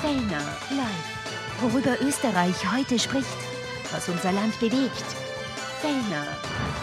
[0.00, 1.60] Fellner live.
[1.60, 3.36] Worüber Österreich heute spricht,
[3.92, 5.04] was unser Land bewegt.
[5.82, 6.26] Fellner,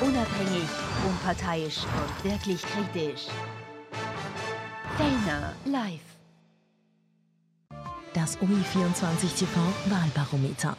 [0.02, 0.70] unabhängig,
[1.08, 3.26] unparteiisch und wirklich kritisch.
[4.98, 6.00] Fellner live.
[8.14, 10.78] Das OI24 TV Wahlbarometer.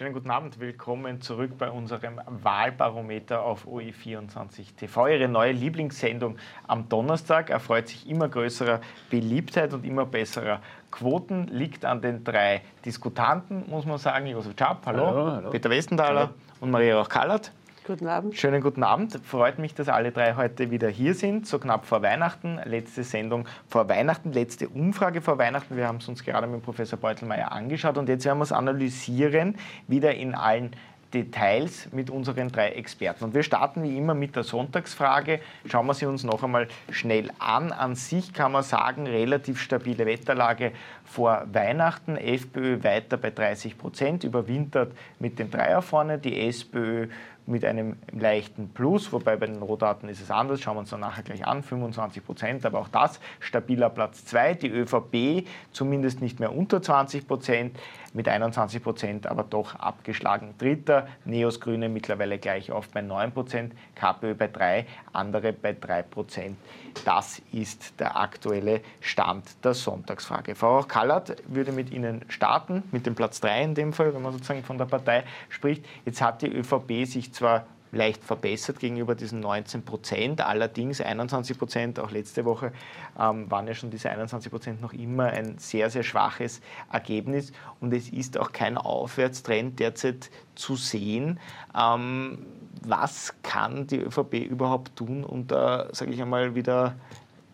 [0.00, 5.08] Schönen guten Abend, willkommen zurück bei unserem Wahlbarometer auf OE24 TV.
[5.08, 8.80] Ihre neue Lieblingssendung am Donnerstag erfreut sich immer größerer
[9.10, 11.48] Beliebtheit und immer besserer Quoten.
[11.48, 14.24] Liegt an den drei Diskutanten, muss man sagen.
[14.26, 15.06] Josef Schapp, hallo.
[15.06, 15.50] Hallo, hallo.
[15.50, 16.34] Peter Westenthaler Hallo.
[16.60, 17.52] und Maria Rauch-Kallert.
[17.90, 18.36] Guten Abend.
[18.36, 19.18] Schönen guten Abend.
[19.24, 22.60] Freut mich, dass alle drei heute wieder hier sind, so knapp vor Weihnachten.
[22.64, 25.76] Letzte Sendung vor Weihnachten, letzte Umfrage vor Weihnachten.
[25.76, 29.56] Wir haben es uns gerade mit Professor Beutelmeier angeschaut und jetzt werden wir es analysieren,
[29.88, 30.70] wieder in allen
[31.12, 33.24] Details mit unseren drei Experten.
[33.24, 35.40] Und wir starten wie immer mit der Sonntagsfrage.
[35.66, 37.72] Schauen wir sie uns noch einmal schnell an.
[37.72, 40.72] An sich kann man sagen, relativ stabile Wetterlage
[41.04, 42.16] vor Weihnachten.
[42.16, 46.18] FPÖ weiter bei 30 Prozent, überwintert mit dem Dreier vorne.
[46.18, 47.08] Die SPÖ
[47.50, 51.00] mit einem leichten Plus, wobei bei den Rohdaten ist es anders, schauen wir uns dann
[51.00, 54.54] nachher gleich an, 25 Prozent, aber auch das stabiler Platz 2.
[54.54, 57.78] Die ÖVP zumindest nicht mehr unter 20 Prozent,
[58.12, 60.54] mit 21 Prozent aber doch abgeschlagen.
[60.58, 66.02] Dritter, Neos Grüne mittlerweile gleich auf bei 9 Prozent, KPÖ bei 3, andere bei 3
[66.02, 66.56] Prozent.
[67.04, 70.54] Das ist der aktuelle Stand der Sonntagsfrage.
[70.54, 74.32] Frau Kallert würde mit Ihnen starten, mit dem Platz 3 in dem Fall, wenn man
[74.32, 75.84] sozusagen von der Partei spricht.
[76.04, 80.40] Jetzt hat die ÖVP sich zwar leicht verbessert gegenüber diesen 19 Prozent.
[80.40, 82.72] Allerdings 21 Prozent, auch letzte Woche
[83.18, 86.60] ähm, waren ja schon diese 21 Prozent noch immer ein sehr, sehr schwaches
[86.92, 87.52] Ergebnis.
[87.80, 91.40] Und es ist auch kein Aufwärtstrend derzeit zu sehen.
[91.76, 92.46] Ähm,
[92.82, 96.94] was kann die ÖVP überhaupt tun, um da, sage ich einmal, wieder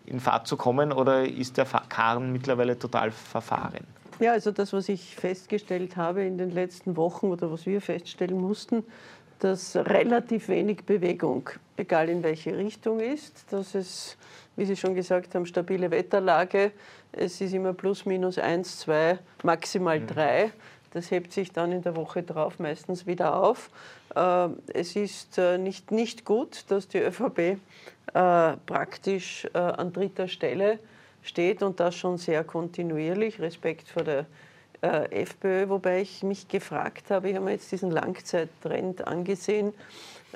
[0.05, 0.91] in Fahrt zu kommen?
[0.91, 3.85] Oder ist der Karren mittlerweile total verfahren?
[4.19, 8.39] Ja, also das, was ich festgestellt habe in den letzten Wochen oder was wir feststellen
[8.39, 8.83] mussten,
[9.39, 14.17] dass relativ wenig Bewegung, egal in welche Richtung ist, dass es,
[14.55, 16.71] wie Sie schon gesagt haben, stabile Wetterlage,
[17.11, 20.51] es ist immer plus minus eins, zwei, maximal drei.
[20.91, 23.69] Das hebt sich dann in der Woche drauf meistens wieder auf.
[24.15, 27.57] Äh, Es ist äh, nicht, nicht gut, dass die ÖVP äh,
[28.65, 30.79] praktisch äh, an dritter Stelle
[31.23, 33.39] steht und das schon sehr kontinuierlich.
[33.39, 34.25] Respekt vor der
[34.81, 39.73] äh, FPÖ, wobei ich mich gefragt habe, ich habe mir jetzt diesen Langzeittrend angesehen,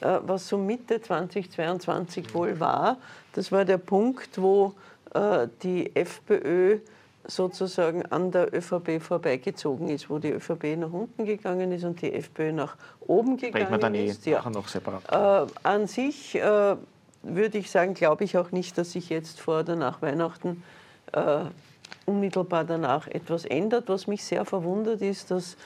[0.02, 2.98] äh, was so Mitte 2022 wohl war.
[3.34, 4.74] Das war der Punkt, wo
[5.14, 6.80] äh, die FPÖ
[7.26, 12.14] sozusagen an der ÖVP vorbeigezogen ist, wo die ÖVP nach unten gegangen ist und die
[12.14, 14.26] FPÖ nach oben Sprechen gegangen wir dann eh ist.
[14.26, 14.38] Ja.
[14.40, 15.04] nachher noch separat.
[15.12, 16.76] Äh, an sich äh,
[17.24, 20.64] würde ich sagen, glaube ich auch nicht, dass sich jetzt vor oder nach Weihnachten
[21.14, 21.46] äh,
[22.06, 23.90] unmittelbar danach etwas ändert.
[23.90, 25.58] Was mich sehr verwundert ist, dass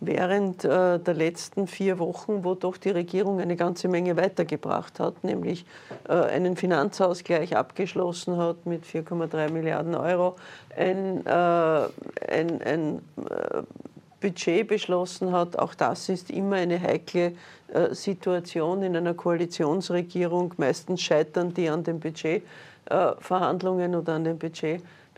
[0.00, 5.22] während äh, der letzten vier Wochen, wo doch die Regierung eine ganze Menge weitergebracht hat,
[5.22, 5.66] nämlich
[6.08, 10.36] äh, einen Finanzausgleich abgeschlossen hat mit 4,3 Milliarden Euro,
[10.76, 13.02] ein, äh, ein, ein
[14.20, 15.58] Budget beschlossen hat.
[15.58, 17.32] Auch das ist immer eine heikle
[17.92, 20.52] Situation in einer Koalitionsregierung.
[20.56, 24.38] Meistens scheitern die an den Budgetverhandlungen oder an den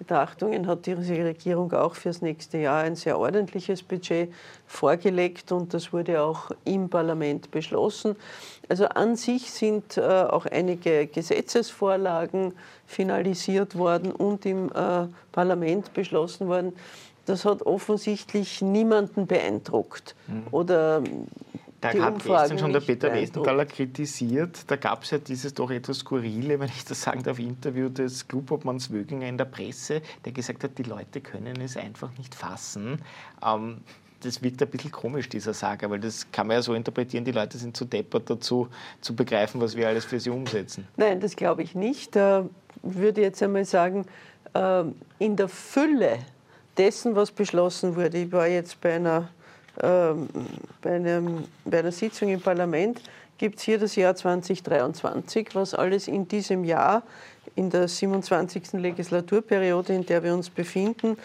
[0.02, 0.66] Budgetbetrachtungen.
[0.66, 4.32] Hat diese Regierung auch fürs nächste Jahr ein sehr ordentliches Budget
[4.66, 8.16] vorgelegt und das wurde auch im Parlament beschlossen.
[8.68, 12.54] Also an sich sind äh, auch einige Gesetzesvorlagen
[12.86, 16.72] finalisiert worden und im äh, Parlament beschlossen worden.
[17.26, 20.16] Das hat offensichtlich niemanden beeindruckt.
[20.50, 21.02] Oder
[21.82, 23.22] Da hat Umfragen gestern schon der Peter beeindruckt.
[23.22, 27.38] Westenthaler kritisiert, da gab es ja dieses doch etwas skurrile, wenn ich das sagen darf,
[27.38, 32.16] Interview des Clubobmanns Wöginger in der Presse, der gesagt hat, die Leute können es einfach
[32.16, 33.02] nicht fassen.
[33.44, 33.78] Ähm,
[34.20, 37.32] das wirkt ein bisschen komisch, dieser Sager, weil das kann man ja so interpretieren, die
[37.32, 38.68] Leute sind zu deppert dazu,
[39.00, 40.86] zu begreifen, was wir alles für sie umsetzen.
[40.96, 42.14] Nein, das glaube ich nicht.
[42.16, 42.44] Äh,
[42.82, 44.06] würde jetzt einmal sagen,
[44.54, 44.84] äh,
[45.18, 46.20] in der Fülle
[46.76, 49.28] dessen, was beschlossen wurde, ich war jetzt bei einer,
[49.80, 50.28] ähm,
[50.80, 53.00] bei einem, bei einer Sitzung im Parlament,
[53.38, 57.02] gibt es hier das Jahr 2023, was alles in diesem Jahr,
[57.56, 58.74] in der 27.
[58.74, 61.16] Legislaturperiode, in der wir uns befinden,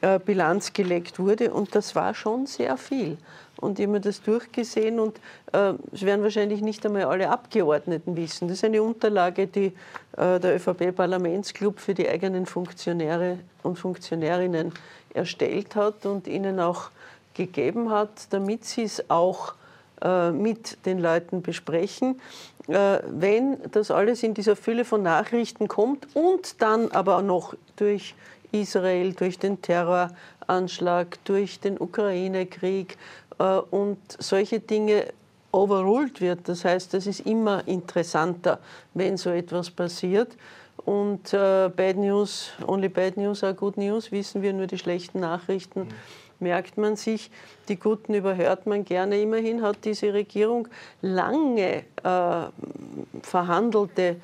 [0.00, 1.52] äh, Bilanz gelegt wurde.
[1.52, 3.18] Und das war schon sehr viel.
[3.56, 5.18] Und ich habe das durchgesehen und
[5.52, 8.46] äh, es werden wahrscheinlich nicht einmal alle Abgeordneten wissen.
[8.46, 9.72] Das ist eine Unterlage, die
[10.16, 14.72] äh, der ÖVP-Parlamentsclub für die eigenen Funktionäre und Funktionärinnen
[15.12, 16.90] erstellt hat und ihnen auch
[17.38, 19.54] gegeben hat, damit sie es auch
[20.02, 22.20] äh, mit den Leuten besprechen.
[22.66, 28.14] Äh, wenn das alles in dieser Fülle von Nachrichten kommt und dann aber noch durch
[28.52, 32.98] Israel, durch den Terroranschlag, durch den Ukraine-Krieg
[33.38, 35.06] äh, und solche Dinge
[35.52, 36.48] overruled wird.
[36.48, 38.58] Das heißt, es ist immer interessanter,
[38.94, 40.36] wenn so etwas passiert.
[40.84, 45.20] Und äh, Bad News, only bad news are good news, wissen wir nur die schlechten
[45.20, 45.80] Nachrichten.
[45.80, 47.30] Mhm merkt man sich,
[47.68, 49.20] die guten überhört man gerne.
[49.20, 50.68] Immerhin hat diese Regierung
[51.02, 54.16] lange äh, verhandelte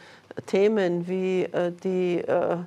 [0.46, 2.58] Themen wie äh, die äh,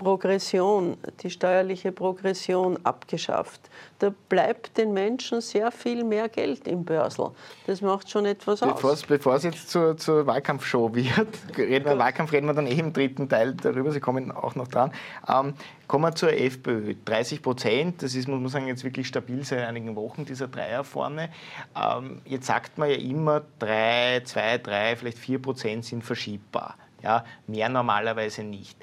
[0.00, 3.60] Progression, die steuerliche Progression abgeschafft.
[3.98, 7.32] Da bleibt den Menschen sehr viel mehr Geld im Börsel.
[7.66, 9.02] Das macht schon etwas aus.
[9.02, 12.94] Bevor es jetzt zur, zur Wahlkampfshow wird, reden wir, Wahlkampf reden wir dann eh im
[12.94, 14.90] dritten Teil darüber, Sie kommen auch noch dran.
[15.28, 15.52] Ähm,
[15.86, 16.94] kommen wir zur FPÖ.
[17.04, 20.82] 30 Prozent, das ist, muss man sagen, jetzt wirklich stabil seit einigen Wochen, dieser Dreier
[20.82, 21.28] vorne.
[21.76, 26.76] Ähm, jetzt sagt man ja immer, drei, zwei, drei, vielleicht vier Prozent sind verschiebbar.
[27.02, 28.78] Ja, mehr normalerweise nicht.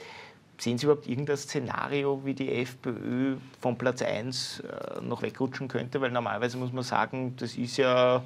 [0.59, 6.01] Sehen Sie überhaupt irgendein Szenario, wie die FPÖ von Platz 1 äh, noch wegrutschen könnte?
[6.01, 8.23] Weil normalerweise muss man sagen, das ist ja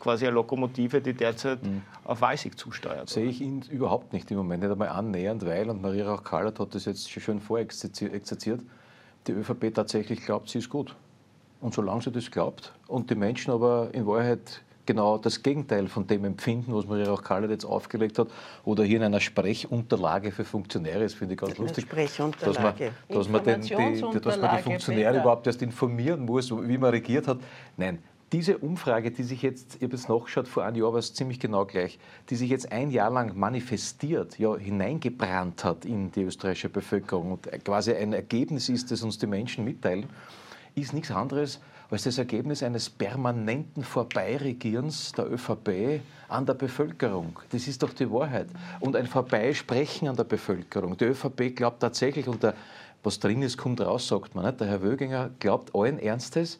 [0.00, 1.82] quasi eine Lokomotive, die derzeit mhm.
[2.04, 3.08] auf Walsig zusteuert.
[3.08, 6.74] Sehe ich ihn überhaupt nicht im Moment, nicht einmal annähernd, weil, und Maria Rauch-Kallert hat
[6.74, 8.62] das jetzt schon schön vorexerziert,
[9.26, 10.94] die ÖVP tatsächlich glaubt, sie ist gut.
[11.60, 16.06] Und solange sie das glaubt und die Menschen aber in Wahrheit genau das Gegenteil von
[16.06, 18.28] dem empfinden, was Maria Rauch-Kallert jetzt aufgelegt hat,
[18.64, 22.74] oder hier in einer Sprechunterlage für Funktionäre, das finde ich ganz lustig, dass man,
[23.08, 25.22] dass man, den, die, dass man die Funktionäre bitte.
[25.22, 27.38] überhaupt erst informieren muss, wie man regiert hat.
[27.76, 27.98] Nein,
[28.32, 31.38] diese Umfrage, die sich jetzt, ich habe es nachgeschaut, vor einem Jahr war es ziemlich
[31.38, 31.98] genau gleich,
[32.30, 37.64] die sich jetzt ein Jahr lang manifestiert, ja, hineingebrannt hat in die österreichische Bevölkerung und
[37.64, 40.06] quasi ein Ergebnis ist, das uns die Menschen mitteilen,
[40.74, 41.60] ist nichts anderes
[41.90, 47.38] als das Ergebnis eines permanenten Vorbeiregierens der ÖVP an der Bevölkerung.
[47.50, 48.48] Das ist doch die Wahrheit.
[48.80, 50.96] Und ein Vorbeisprechen an der Bevölkerung.
[50.96, 52.54] Die ÖVP glaubt tatsächlich, und der,
[53.02, 54.46] was drin ist, kommt raus, sagt man.
[54.46, 54.60] Nicht?
[54.60, 56.58] Der Herr Wöginger glaubt allen Ernstes,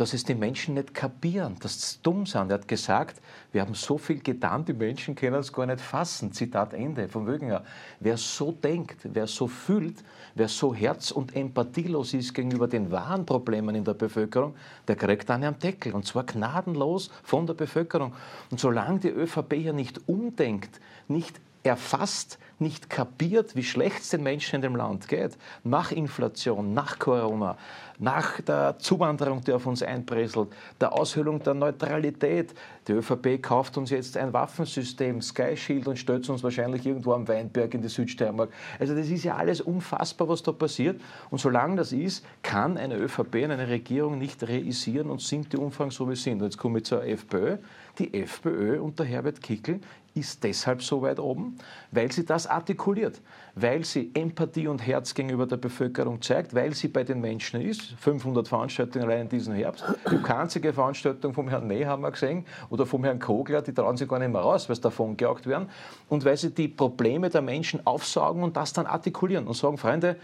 [0.00, 2.50] dass es die Menschen nicht kapieren, dass sie dumm sind.
[2.50, 3.20] Er hat gesagt,
[3.52, 6.32] wir haben so viel getan, die Menschen können es gar nicht fassen.
[6.32, 7.62] Zitat Ende von Wöginger.
[7.98, 10.02] Wer so denkt, wer so fühlt,
[10.34, 14.54] wer so herz- und empathielos ist gegenüber den wahren Problemen in der Bevölkerung,
[14.88, 15.92] der kriegt einen am Deckel.
[15.92, 18.14] Und zwar gnadenlos von der Bevölkerung.
[18.50, 24.22] Und solange die ÖVP hier nicht umdenkt, nicht erfasst, nicht kapiert, wie schlecht es den
[24.22, 27.56] Menschen in dem Land geht, nach Inflation, nach Corona,
[27.98, 30.48] nach der Zuwanderung, die auf uns einpresselt,
[30.80, 32.54] der Aushöhlung der Neutralität.
[32.88, 37.28] Die ÖVP kauft uns jetzt ein Waffensystem, Sky Shield, und stellt uns wahrscheinlich irgendwo am
[37.28, 38.50] Weinberg in die Südsteiermark.
[38.78, 41.00] Also das ist ja alles unfassbar, was da passiert.
[41.30, 45.90] Und solange das ist, kann eine ÖVP, eine Regierung nicht reisieren und sind die Umfragen
[45.90, 46.40] so, wie sie sind.
[46.40, 47.58] Und jetzt komme ich zur FPÖ.
[48.00, 49.78] Die FPÖ unter Herbert Kickel
[50.14, 51.58] ist deshalb so weit oben,
[51.90, 53.20] weil sie das artikuliert,
[53.54, 57.92] weil sie Empathie und Herz gegenüber der Bevölkerung zeigt, weil sie bei den Menschen ist.
[57.98, 59.84] 500 Veranstaltungen allein in diesem Herbst.
[60.06, 64.08] Ich habe einzige Veranstaltung vom Herrn Nehammer gesehen oder vom Herrn Kogler, die trauen sich
[64.08, 65.68] gar nicht mehr raus, weil sie davon gejagt werden.
[66.08, 70.16] Und weil sie die Probleme der Menschen aufsaugen und das dann artikulieren und sagen, Freunde,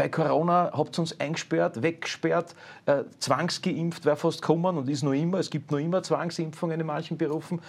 [0.00, 2.54] bei Corona habt ihr uns eingesperrt, weggesperrt,
[2.86, 5.38] äh, zwangsgeimpft wäre fast kommen und ist noch immer.
[5.38, 7.60] Es gibt noch immer Zwangsimpfungen in manchen Berufen.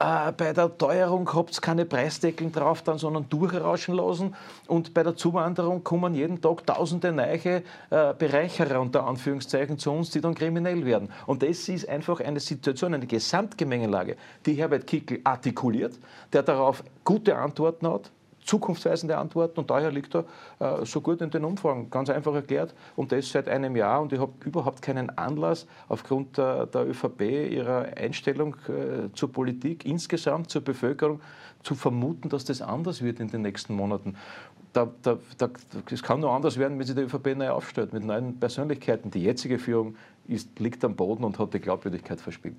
[0.00, 4.34] Äh, bei der Teuerung habt ihr keine Preisdeckeln drauf, dann, sondern durchrauschen lassen.
[4.66, 10.10] Und bei der Zuwanderung kommen jeden Tag tausende neue äh, Bereicherer unter Anführungszeichen zu uns,
[10.10, 11.08] die dann kriminell werden.
[11.26, 15.96] Und das ist einfach eine Situation, eine Gesamtgemengelage, die Herbert Kickl artikuliert,
[16.32, 18.10] der darauf gute Antworten hat,
[18.46, 20.24] zukunftsweisende Antworten und daher liegt er
[20.60, 21.90] äh, so gut in den Umfragen.
[21.90, 26.38] Ganz einfach erklärt und das seit einem Jahr und ich habe überhaupt keinen Anlass aufgrund
[26.38, 31.20] der, der ÖVP, ihrer Einstellung äh, zur Politik insgesamt, zur Bevölkerung
[31.62, 34.16] zu vermuten, dass das anders wird in den nächsten Monaten.
[34.72, 35.48] Da, da, da,
[35.90, 39.10] es kann nur anders werden, wenn sich die ÖVP neu aufstellt mit neuen Persönlichkeiten.
[39.10, 39.96] Die jetzige Führung
[40.28, 42.56] ist, liegt am Boden und hat die Glaubwürdigkeit verspielt.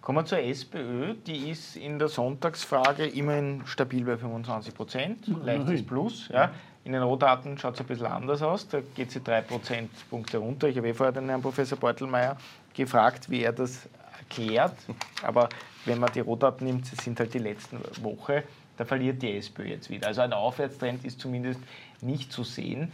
[0.00, 1.14] Kommen wir zur SPÖ.
[1.26, 5.26] Die ist in der Sonntagsfrage immerhin stabil bei 25 Prozent.
[5.44, 6.28] Leichtes Plus.
[6.28, 6.50] Ja.
[6.84, 8.66] In den Rohdaten schaut es ein bisschen anders aus.
[8.66, 10.68] Da geht sie drei Prozentpunkte runter.
[10.68, 12.36] Ich habe eh vorher den Herrn Professor Beutelmeier
[12.74, 14.76] gefragt, wie er das erklärt.
[15.22, 15.48] Aber
[15.84, 18.44] wenn man die Rohdaten nimmt, das sind halt die letzten Woche,
[18.76, 20.08] da verliert die SPÖ jetzt wieder.
[20.08, 21.60] Also ein Aufwärtstrend ist zumindest
[22.00, 22.90] nicht zu sehen.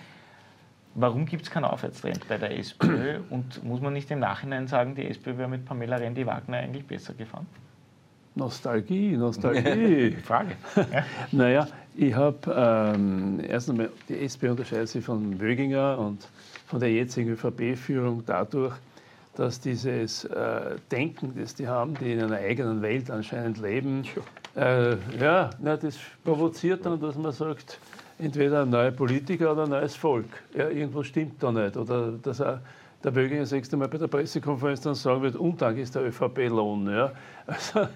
[1.00, 3.20] Warum gibt es keinen Aufwärtstrend bei der SPÖ?
[3.30, 7.14] Und muss man nicht im Nachhinein sagen, die SPÖ wäre mit Pamela Rendi-Wagner eigentlich besser
[7.14, 7.46] gefahren?
[8.34, 10.10] Nostalgie, Nostalgie.
[10.24, 10.56] Frage.
[10.76, 11.04] Ja.
[11.32, 16.26] naja, ich habe ähm, erst einmal, die SPÖ unterscheidet sich von Wöginger und
[16.66, 18.74] von der jetzigen ÖVP-Führung dadurch,
[19.36, 24.02] dass dieses äh, Denken, das die haben, die in einer eigenen Welt anscheinend leben,
[24.56, 27.78] äh, ja, na, das provoziert dann, dass man sagt,
[28.18, 30.42] entweder ein neuer Politiker oder ein neues Volk.
[30.54, 31.76] Ja, irgendwas stimmt da nicht.
[31.76, 32.62] Oder dass er
[33.04, 36.88] der Böge das nächste Mal bei der Pressekonferenz dann sagen wird, Undank ist der ÖVP-Lohn.
[36.90, 37.12] Ja?
[37.46, 37.88] Also,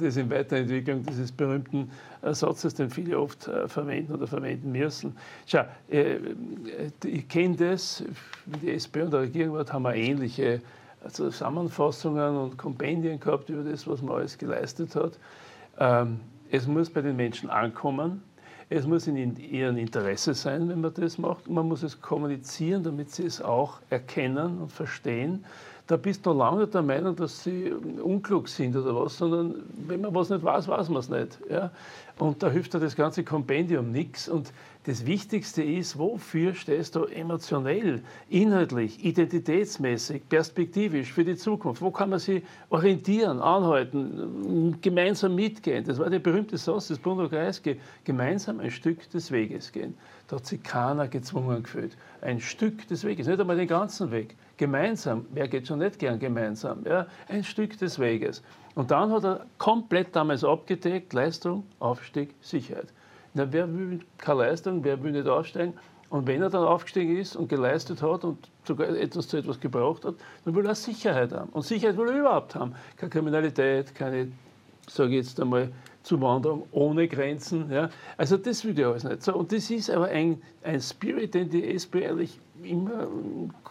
[0.00, 1.90] das in Weiterentwicklung dieses berühmten
[2.22, 5.16] Satzes, den viele oft äh, verwenden oder verwenden müssen.
[5.46, 6.16] Schau, äh,
[7.04, 8.02] ich kenne das,
[8.46, 10.60] wie die SPÖ und der Regierung war, haben wir ähnliche
[11.08, 15.18] Zusammenfassungen und Kompendien gehabt über das, was man alles geleistet hat.
[15.78, 18.22] Ähm, es muss bei den Menschen ankommen.
[18.72, 21.50] Es muss in ihrem Interesse sein, wenn man das macht.
[21.50, 25.44] Man muss es kommunizieren, damit sie es auch erkennen und verstehen.
[25.88, 29.56] Da bist du lange nicht der Meinung, dass sie unklug sind oder was, sondern
[29.88, 31.40] wenn man was nicht weiß, weiß man es nicht.
[31.50, 31.72] Ja?
[32.16, 34.28] Und da hilft dir das ganze Kompendium nichts.
[34.28, 34.52] Und
[34.84, 41.82] das Wichtigste ist, wofür stehst du emotionell, inhaltlich, identitätsmäßig, perspektivisch für die Zukunft?
[41.82, 45.84] Wo kann man sich orientieren, anhalten, gemeinsam mitgehen?
[45.84, 49.94] Das war der berühmte Satz des Bruno Kreisky, gemeinsam ein Stück des Weges gehen.
[50.28, 51.98] Da hat sich keiner gezwungen gefühlt.
[52.22, 54.34] Ein Stück des Weges, nicht einmal den ganzen Weg.
[54.56, 56.86] Gemeinsam, wer geht schon nicht gern gemeinsam?
[56.86, 57.06] Ja?
[57.28, 58.42] Ein Stück des Weges.
[58.74, 62.88] Und dann hat er komplett damals abgedeckt, Leistung, Aufstieg, Sicherheit.
[63.34, 65.74] Na, wer will keine Leistung, wer will nicht aufsteigen?
[66.10, 70.04] Und wenn er dann aufgestiegen ist und geleistet hat und sogar etwas zu etwas gebraucht
[70.04, 71.50] hat, dann will er Sicherheit haben.
[71.50, 72.74] Und Sicherheit will er überhaupt haben.
[72.96, 74.32] Keine Kriminalität, keine,
[74.88, 75.70] sage ich jetzt einmal,
[76.02, 77.70] Zuwanderung ohne Grenzen.
[77.70, 77.90] Ja.
[78.16, 79.22] Also das will ich alles nicht.
[79.22, 83.06] So, und das ist aber ein, ein Spirit, den die SP eigentlich immer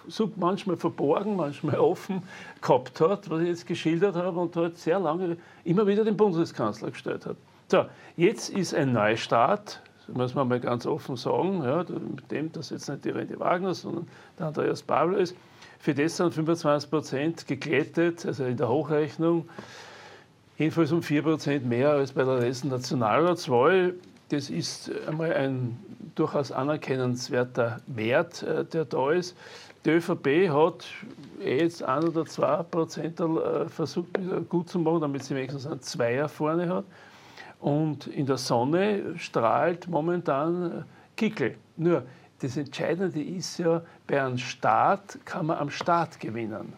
[0.07, 2.23] so manchmal verborgen, manchmal offen
[2.61, 6.91] gehabt hat, was ich jetzt geschildert habe und halt sehr lange immer wieder den Bundeskanzler
[6.91, 7.35] gestellt hat.
[7.71, 7.85] So,
[8.17, 12.89] jetzt ist ein Neustart, muss man mal ganz offen sagen, ja, mit dem, dass jetzt
[12.89, 14.07] nicht die Rente Wagner, sondern
[14.39, 15.35] der Andreas Pablo ist.
[15.77, 19.47] Für das sind 25 Prozent geklettet, also in der Hochrechnung,
[20.57, 23.93] jedenfalls um 4 Prozent mehr als bei der letzten Nationalratswahl.
[24.29, 25.77] Das ist einmal ein
[26.15, 29.37] durchaus anerkennenswerter Wert, äh, der da ist.
[29.85, 30.85] Die ÖVP hat
[31.39, 34.07] eh jetzt ein oder zwei Prozent äh, versucht,
[34.49, 36.85] gut zu machen, damit sie wenigstens einen Zweier vorne hat.
[37.59, 40.85] Und in der Sonne strahlt momentan
[41.17, 41.55] Kickel.
[41.75, 42.03] Nur
[42.41, 46.73] das Entscheidende ist ja, bei einem Staat kann man am Staat gewinnen.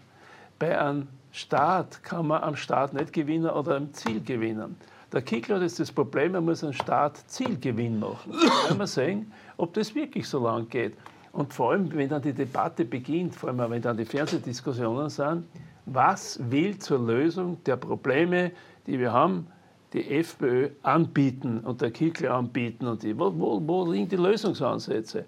[0.58, 4.76] Bei einem Staat kann man am Staat nicht gewinnen oder am Ziel gewinnen.
[5.14, 8.32] Der Kickler hat jetzt das Problem, er muss einen Staat Zielgewinn machen.
[8.34, 10.94] Werden wir sehen, ob das wirklich so lang geht.
[11.34, 15.46] Und vor allem, wenn dann die Debatte beginnt, vor allem wenn dann die Fernsehdiskussionen sind,
[15.86, 18.52] was will zur Lösung der Probleme,
[18.88, 19.48] die wir haben,
[19.93, 25.25] die FPÖ anbieten und der Kickler anbieten und die, wo, wo, wo liegen die Lösungsansätze?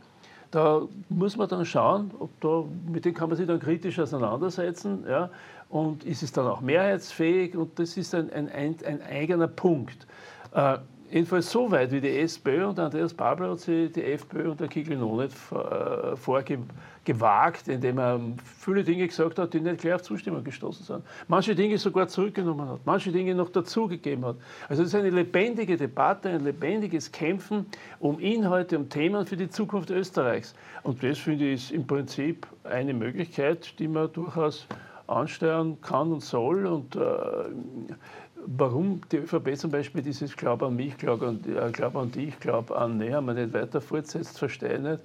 [0.52, 5.04] Da muss man dann schauen, ob da, mit denen kann man sich dann kritisch auseinandersetzen.
[5.10, 5.30] Ja,
[5.70, 7.58] und ist es dann auch mehrheitsfähig?
[7.58, 10.06] Und das ist ein, ein, ein, eigener Punkt.
[10.54, 10.78] Äh,
[11.10, 14.68] jedenfalls so weit wie die SPÖ und Andreas Babler hat sich die FPÖ und der
[14.68, 16.16] Kickl noch nicht äh,
[17.04, 18.20] vorgewagt, indem er
[18.60, 21.04] viele Dinge gesagt hat, die nicht gleich auf Zustimmung gestoßen sind.
[21.28, 24.38] Manche Dinge sogar zurückgenommen hat, manche Dinge noch dazugegeben hat.
[24.70, 27.66] Also es ist eine lebendige Debatte, ein lebendiges Kämpfen
[28.00, 30.56] um Inhalte, um Themen für die Zukunft Österreichs.
[30.84, 34.66] Und das finde ich ist im Prinzip eine Möglichkeit, die man durchaus
[35.08, 36.66] ansteuern kann und soll.
[36.66, 37.00] Und äh,
[38.46, 42.40] warum die ÖVP zum Beispiel dieses Glaub an mich, Glaub an, äh, Glaub an dich,
[42.40, 45.00] Glaub an näher man nicht weiter fortsetzt, verstehe ich nicht.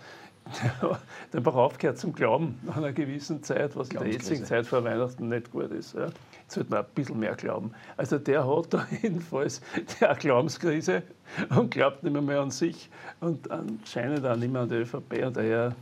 [1.32, 4.84] Der braucht aufgehört zum Glauben nach einer gewissen Zeit, was in der jetzigen Zeit vor
[4.84, 5.94] Weihnachten nicht gut ist.
[5.94, 6.06] Ja.
[6.06, 7.72] Jetzt sollte man ein bisschen mehr glauben.
[7.96, 9.60] Also der hat da jedenfalls
[10.00, 11.02] eine Glaubenskrise
[11.50, 12.88] und glaubt nicht mehr, mehr an sich
[13.20, 15.26] und anscheinend auch nicht mehr an die ÖVP.
[15.26, 15.74] Und daher,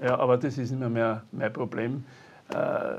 [0.00, 2.04] ja, aber das ist nicht mehr, mehr mein Problem.
[2.50, 2.98] Äh,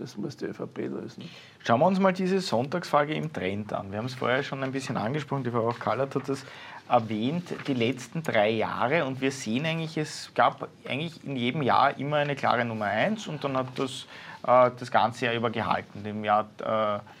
[0.00, 1.28] das muss die ÖVP lösen.
[1.58, 3.90] Schauen wir uns mal diese Sonntagsfrage im Trend an.
[3.90, 6.46] Wir haben es vorher schon ein bisschen angesprochen, die Frau Kallert hat das
[6.90, 9.04] erwähnt, die letzten drei Jahre.
[9.04, 13.26] Und wir sehen eigentlich, es gab eigentlich in jedem Jahr immer eine klare Nummer eins
[13.26, 14.06] und dann hat das
[14.46, 16.04] äh, das ganze Jahr über gehalten.
[16.04, 16.46] Im Jahr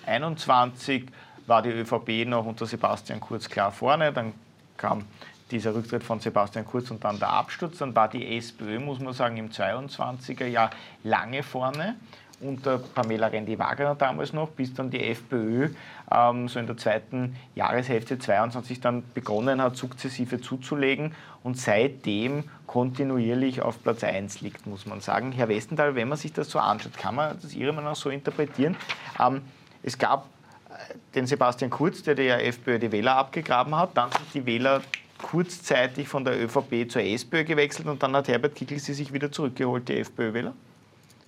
[0.06, 1.06] äh, 21
[1.46, 4.32] war die ÖVP noch unter Sebastian Kurz klar vorne, dann
[4.76, 5.04] kam
[5.50, 7.78] dieser Rücktritt von Sebastian Kurz und dann der Absturz.
[7.78, 10.70] Dann war die SPÖ, muss man sagen, im 22er Jahr
[11.02, 11.96] lange vorne
[12.40, 15.68] unter Pamela Rendi-Wagner damals noch, bis dann die FPÖ
[16.10, 23.62] ähm, so in der zweiten Jahreshälfte 22 dann begonnen hat, sukzessive zuzulegen und seitdem kontinuierlich
[23.62, 25.32] auf Platz 1 liegt, muss man sagen.
[25.32, 28.10] Herr Westenthal, wenn man sich das so anschaut, kann man das Ihrer Meinung nach so
[28.10, 28.76] interpretieren?
[29.18, 29.42] Ähm,
[29.82, 30.26] es gab
[30.68, 34.82] äh, den Sebastian Kurz, der der FPÖ die Wähler abgegraben hat, dann sind die Wähler
[35.20, 39.30] kurzzeitig von der ÖVP zur SPÖ gewechselt und dann hat Herbert Kickl sie sich wieder
[39.30, 40.54] zurückgeholt, die FPÖ-Wähler?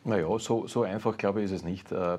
[0.05, 1.93] Naja, so, so einfach glaube ich ist es nicht.
[1.93, 2.19] Äh,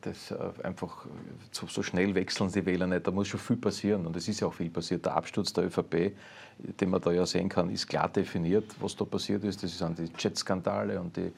[0.00, 1.06] das äh, einfach
[1.52, 3.06] so, so, schnell wechseln die Wähler nicht.
[3.06, 5.06] Da muss schon viel passieren und es ist ja auch viel passiert.
[5.06, 6.12] Der Absturz der ÖVP,
[6.58, 9.62] den man da ja sehen kann, ist klar definiert, was da passiert ist.
[9.62, 11.32] Das sind die Chat-Skandale und die,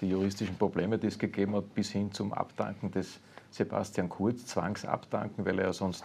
[0.00, 3.20] die juristischen Probleme, die es gegeben hat, bis hin zum Abdanken des
[3.52, 6.04] Sebastian Kurz, Zwangsabdanken, weil er ja sonst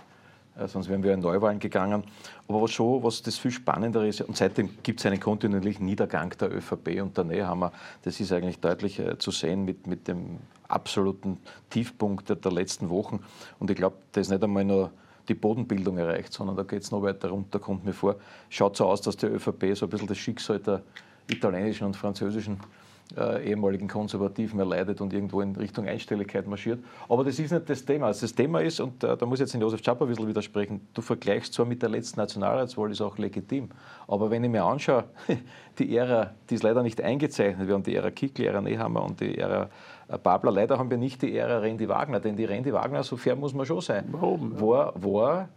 [0.68, 2.04] sonst wären wir in Neuwahlen gegangen.
[2.48, 6.36] Aber was schon, was das viel spannender ist, und seitdem gibt es einen kontinuierlichen Niedergang
[6.40, 7.72] der ÖVP und der Nehammer,
[8.04, 11.38] das ist eigentlich deutlich äh, zu sehen mit, mit dem absoluten
[11.70, 13.20] Tiefpunkt der, letzten Wochen.
[13.60, 14.92] Und ich glaube, das ist nicht einmal nur
[15.28, 18.16] die Bodenbildung erreicht, sondern da geht es noch weiter runter, kommt mir vor.
[18.50, 20.82] Schaut so aus, dass die ÖVP so ein bisschen das Schicksal der
[21.28, 22.85] italienischen und französischen äh,
[23.18, 26.84] ehemaligen Konservativen erleidet und irgendwo in Richtung Einstelligkeit marschiert.
[27.08, 28.08] Aber das ist nicht das Thema.
[28.08, 30.28] Also das Thema ist, und äh, da muss ich jetzt in Josef Czapper ein bisschen
[30.28, 33.70] widersprechen, du vergleichst zwar mit der letzten Nationalratswahl, ist auch legitim,
[34.08, 35.06] aber wenn ich mir anschaue,
[35.80, 39.04] die Ära, die ist leider nicht eingezeichnet, wir haben die Ära Kickl, die Ära Nehammer
[39.04, 39.70] und die Ära
[40.08, 43.18] äh, Babler, leider haben wir nicht die Ära Randy Wagner, denn die Randy Wagner, so
[43.18, 44.60] fair muss man schon sein, Warum?
[44.60, 45.50] War, war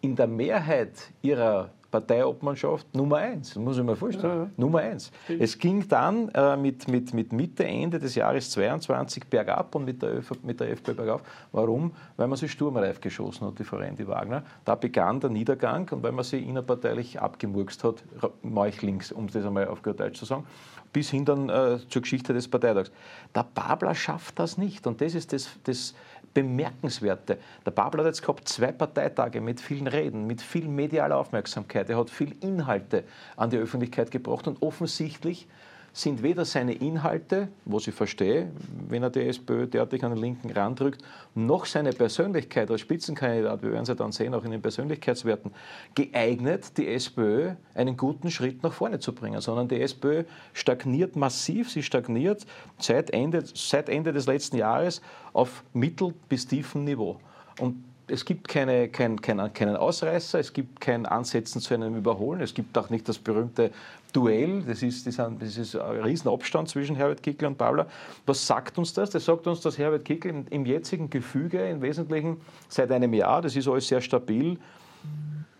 [0.00, 4.40] in der Mehrheit ihrer Parteiobmannschaft Nummer eins, muss ich mir vorstellen.
[4.46, 4.50] Ja.
[4.56, 5.12] Nummer eins.
[5.28, 10.02] Es ging dann äh, mit, mit, mit Mitte, Ende des Jahres 22 bergab und mit
[10.02, 11.24] der, ÖV, mit der FPÖ bergab.
[11.52, 11.92] Warum?
[12.16, 14.42] Weil man sie sturmreif geschossen hat, die Vereine Wagner.
[14.64, 18.02] Da begann der Niedergang und weil man sie innerparteilich abgemurkst hat,
[18.42, 20.44] meuchlings, um das einmal auf gut Deutsch zu sagen,
[20.92, 22.90] bis hin dann äh, zur Geschichte des Parteitags.
[23.36, 25.94] Der Babler schafft das nicht und das ist das, das
[26.34, 27.38] Bemerkenswerte.
[27.64, 31.88] Der Babel hat jetzt gehabt zwei Parteitage mit vielen Reden, mit viel medialer Aufmerksamkeit.
[31.88, 33.04] Er hat viel Inhalte
[33.36, 35.46] an die Öffentlichkeit gebracht und offensichtlich
[35.96, 38.50] sind weder seine Inhalte, was ich verstehe,
[38.88, 40.82] wenn er die SPÖ derartig an den linken Rand
[41.36, 45.52] noch seine Persönlichkeit als Spitzenkandidat, wir werden es ja dann sehen, auch in den Persönlichkeitswerten,
[45.94, 51.70] geeignet, die SPÖ einen guten Schritt nach vorne zu bringen, sondern die SPÖ stagniert massiv,
[51.70, 52.44] sie stagniert
[52.78, 55.00] seit Ende, seit Ende des letzten Jahres
[55.32, 57.20] auf mittel- bis tiefem Niveau.
[57.60, 62.40] Und es gibt keine, kein, kein, keinen Ausreißer, es gibt kein Ansetzen zu einem Überholen,
[62.40, 63.70] es gibt auch nicht das berühmte
[64.12, 67.86] Duell, das ist, das ist ein Riesenabstand zwischen Herbert Kickl und Babler.
[68.26, 69.10] Was sagt uns das?
[69.10, 73.42] Das sagt uns, dass Herbert Kickl im, im jetzigen Gefüge im Wesentlichen seit einem Jahr,
[73.42, 74.58] das ist alles sehr stabil,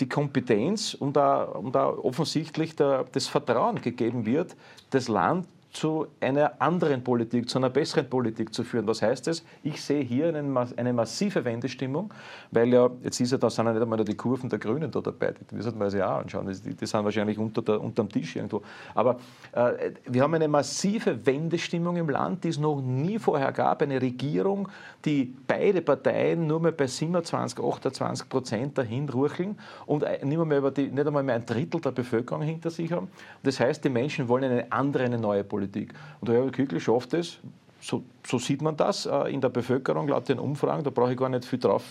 [0.01, 4.55] die Kompetenz und da, und da offensichtlich der, das Vertrauen gegeben wird,
[4.91, 8.87] das Land zu einer anderen Politik, zu einer besseren Politik zu führen.
[8.87, 9.45] Was heißt das?
[9.65, 12.15] Ich sehe hier einen, eine massive Wendestimmung,
[12.53, 15.01] weil ja, jetzt ist ja, da sind ja nicht einmal die Kurven der Grünen da
[15.01, 18.37] dabei, die müssen wir sich auch anschauen, die, die sind wahrscheinlich unter der, unterm Tisch
[18.37, 18.63] irgendwo.
[18.95, 19.19] Aber
[19.51, 24.01] äh, wir haben eine massive Wendestimmung im Land, die es noch nie vorher gab, eine
[24.01, 24.69] Regierung,
[25.05, 30.71] die beide Parteien nur mehr bei 27, 28 Prozent dahin rucheln und nicht, mehr über
[30.71, 33.09] die, nicht einmal mehr ein Drittel der Bevölkerung hinter sich haben.
[33.43, 35.64] Das heißt, die Menschen wollen eine andere, eine neue Politik.
[35.65, 35.95] Politik.
[36.21, 37.39] Und der Herbert Kügel schafft es,
[37.81, 41.19] so, so, sieht man das äh, in der Bevölkerung, laut den Umfragen, da brauche ich
[41.19, 41.85] gar nicht viel drauf,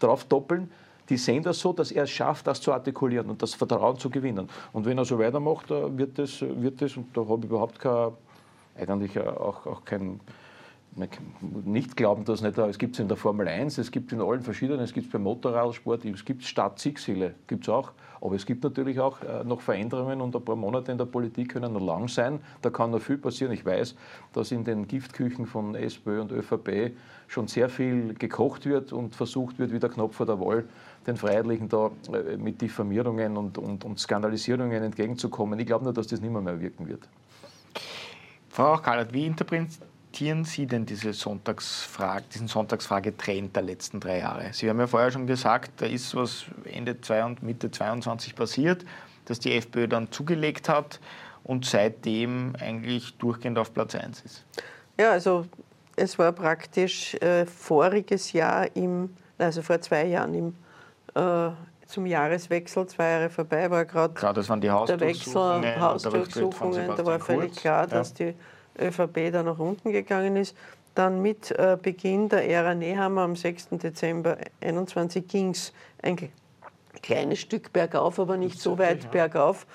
[0.00, 0.70] drauf doppeln.
[1.08, 4.10] Die sehen das so, dass er es schafft, das zu artikulieren und das Vertrauen zu
[4.10, 4.48] gewinnen.
[4.72, 7.78] Und wenn er so weitermacht, äh, wird das, wird das und da habe ich überhaupt
[7.78, 8.10] kein,
[8.76, 10.18] eigentlich auch, auch kein,
[10.96, 14.40] nicht glauben, dass nicht, es gibt es in der Formel 1, es gibt in allen
[14.40, 17.92] verschiedenen, es gibt es beim Motorradsport, es gibt Stadtsiegziele, gibt es auch.
[18.20, 21.52] Aber es gibt natürlich auch äh, noch Veränderungen und ein paar Monate in der Politik
[21.52, 22.40] können noch lang sein.
[22.62, 23.52] Da kann noch viel passieren.
[23.52, 23.94] Ich weiß,
[24.32, 26.96] dass in den Giftküchen von SPÖ und ÖVP
[27.28, 30.64] schon sehr viel gekocht wird und versucht wird, wie der Knopf vor der Wahl
[31.06, 35.58] den Freiheitlichen da äh, mit Diffamierungen und, und, und Skandalisierungen entgegenzukommen.
[35.60, 37.06] Ich glaube nur, dass das nicht mehr, mehr wirken wird.
[38.48, 44.52] Frau Kallert, wie interpretieren interpretieren Sie denn diese Sonntagsfrage, diesen Sonntagsfrage-Trend der letzten drei Jahre?
[44.52, 48.84] Sie haben ja vorher schon gesagt, da ist was Ende und Mitte 22 passiert,
[49.26, 51.00] dass die FPÖ dann zugelegt hat
[51.44, 54.44] und seitdem eigentlich durchgehend auf Platz 1 ist.
[54.98, 55.44] Ja, also
[55.96, 60.54] es war praktisch äh, voriges Jahr, im, also vor zwei Jahren im,
[61.14, 61.50] äh,
[61.86, 64.14] zum Jahreswechsel, zwei Jahre vorbei, war gerade
[64.86, 68.32] der Wechsel, Hausdurchsuchungen, da war völlig klar, dass ja.
[68.32, 68.34] die
[68.78, 70.56] ÖVP da nach unten gegangen ist.
[70.94, 73.68] Dann mit äh, Beginn der Ära Nehammer am 6.
[73.72, 76.16] Dezember 2021 ging es ein
[77.02, 79.10] kleines Stück bergauf, aber nicht so weit ja.
[79.10, 79.66] bergauf,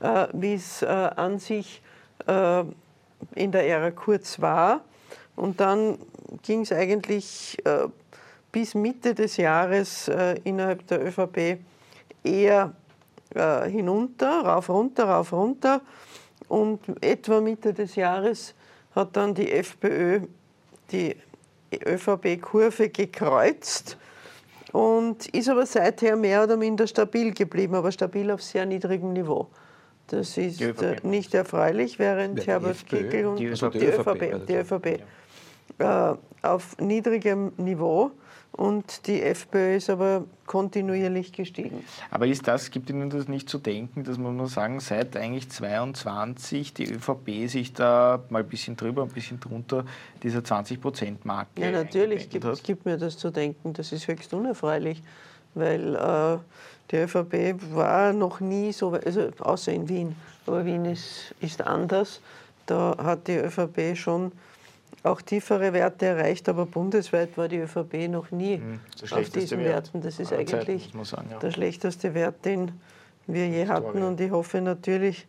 [0.00, 1.80] äh, wie es äh, an sich
[3.34, 4.80] in der Ära Kurz war.
[5.36, 5.98] Und dann
[6.42, 7.62] ging es eigentlich
[8.50, 10.10] bis Mitte des Jahres
[10.44, 11.58] innerhalb der ÖVP
[12.22, 12.72] eher
[13.66, 15.82] hinunter, rauf, runter, rauf, runter.
[16.48, 18.54] Und etwa Mitte des Jahres
[18.94, 20.20] hat dann die FPÖ
[20.90, 21.16] die
[21.72, 23.96] ÖVP-Kurve gekreuzt
[24.72, 29.48] und ist aber seither mehr oder minder stabil geblieben, aber stabil auf sehr niedrigem Niveau.
[30.08, 30.82] Das ist ÖVP.
[30.82, 34.46] äh, nicht erfreulich, während Ja, Herbert FPÖ, Kickl und die Also die die ÖVP, ÖVP,
[34.46, 34.86] die ÖVP
[35.78, 38.10] äh, auf niedrigem Niveau
[38.56, 41.84] und die FPÖ ist aber kontinuierlich gestiegen.
[42.10, 45.48] Aber ist das, gibt Ihnen das nicht zu denken, dass man nur sagen, seit eigentlich
[45.50, 49.84] 22 die ÖVP sich da mal ein bisschen drüber, ein bisschen drunter
[50.22, 52.62] dieser 20-Prozent-Marke Ja, natürlich gibt, hat?
[52.62, 53.72] gibt mir das zu denken.
[53.72, 55.02] Das ist höchst unerfreulich,
[55.54, 56.38] weil äh,
[56.90, 60.14] die ÖVP war noch nie so, weit- also außer in Wien,
[60.46, 62.20] aber Wien ist, ist anders.
[62.66, 64.32] Da hat die ÖVP schon
[65.04, 69.68] auch tiefere Werte erreicht, aber bundesweit war die ÖVP noch nie Hm, auf diesen Wert
[69.68, 70.00] Werten.
[70.00, 71.38] Das ist Zeiten, eigentlich sagen, ja.
[71.38, 72.72] der schlechteste Wert, den
[73.26, 73.86] wir je hatten.
[73.86, 74.06] Historie.
[74.06, 75.26] Und ich hoffe natürlich,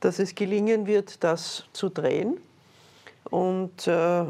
[0.00, 2.38] dass es gelingen wird, das zu drehen.
[3.24, 4.22] Und äh,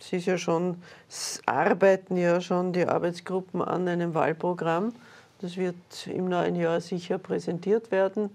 [0.00, 4.94] es ist ja schon, es arbeiten ja schon die Arbeitsgruppen an einem Wahlprogramm.
[5.40, 8.30] Das wird im neuen Jahr sicher präsentiert werden.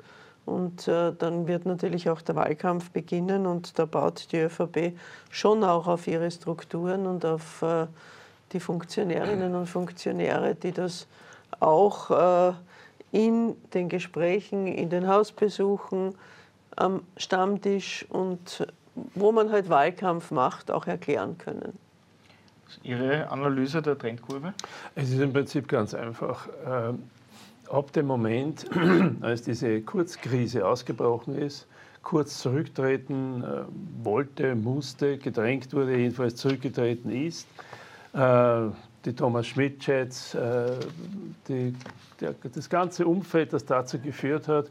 [0.47, 4.97] Und äh, dann wird natürlich auch der Wahlkampf beginnen und da baut die ÖVP
[5.29, 7.87] schon auch auf ihre Strukturen und auf äh,
[8.53, 11.05] die Funktionärinnen und Funktionäre, die das
[11.59, 12.53] auch äh,
[13.11, 16.15] in den Gesprächen, in den Hausbesuchen,
[16.77, 18.65] am Stammtisch und
[19.15, 21.77] wo man halt Wahlkampf macht, auch erklären können.
[22.83, 24.53] Ihre Analyse der Trendkurve?
[24.95, 26.47] Es ist im Prinzip ganz einfach.
[27.69, 28.65] Ab dem Moment,
[29.21, 31.67] als diese Kurzkrise ausgebrochen ist,
[32.01, 37.47] kurz zurücktreten äh, wollte, musste, gedrängt wurde, jedenfalls zurückgetreten ist,
[38.13, 38.61] äh,
[39.03, 40.71] die Thomas Schmidt-Chats, äh,
[42.53, 44.67] das ganze Umfeld, das dazu geführt hat,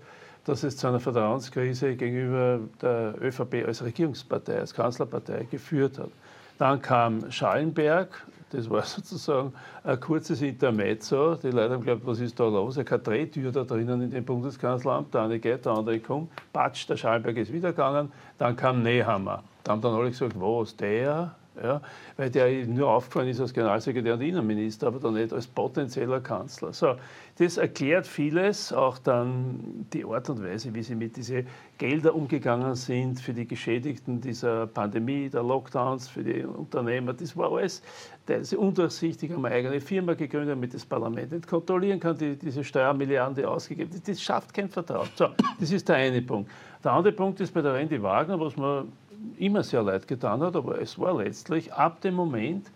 [0.46, 6.10] dass es zu einer Vertrauenskrise gegenüber der ÖVP als Regierungspartei, als Kanzlerpartei geführt hat.
[6.58, 9.52] Dann kam Schallenberg, das war sozusagen
[9.84, 11.34] ein kurzes Intermezzo.
[11.34, 12.76] Die Leute haben geglaubt, was ist da los?
[12.76, 15.12] Keine Drehtür da drinnen in dem Bundeskanzleramt.
[15.12, 16.30] Der eine geht, der andere kommt.
[16.52, 18.10] Patsch, der Schallenberg ist wieder gegangen.
[18.38, 19.42] Dann kam Nehammer.
[19.64, 21.34] Da haben dann alle gesagt, was, der?
[21.62, 21.80] Ja,
[22.16, 26.72] weil der nur aufgefallen ist als Generalsekretär und Innenminister, aber dann nicht als potenzieller Kanzler.
[26.72, 26.96] So,
[27.38, 31.46] das erklärt vieles, auch dann die Art und Weise, wie sie mit diesen
[31.78, 37.14] Geldern umgegangen sind für die Geschädigten dieser Pandemie, der Lockdowns, für die Unternehmer.
[37.14, 37.82] Das war alles
[38.26, 42.64] teilweise undurchsichtig, haben eine eigene Firma gegründet, damit das Parlament nicht kontrollieren kann, die, diese
[42.64, 43.90] Steuermilliarden, die ausgegeben.
[44.06, 45.08] Das schafft kein Vertrauen.
[45.14, 46.50] So, das ist der eine Punkt.
[46.84, 48.92] Der andere Punkt ist bei der Randy Wagner, was man
[49.38, 52.70] immer sehr leid getan hat, aber es war letztlich ab dem Moment,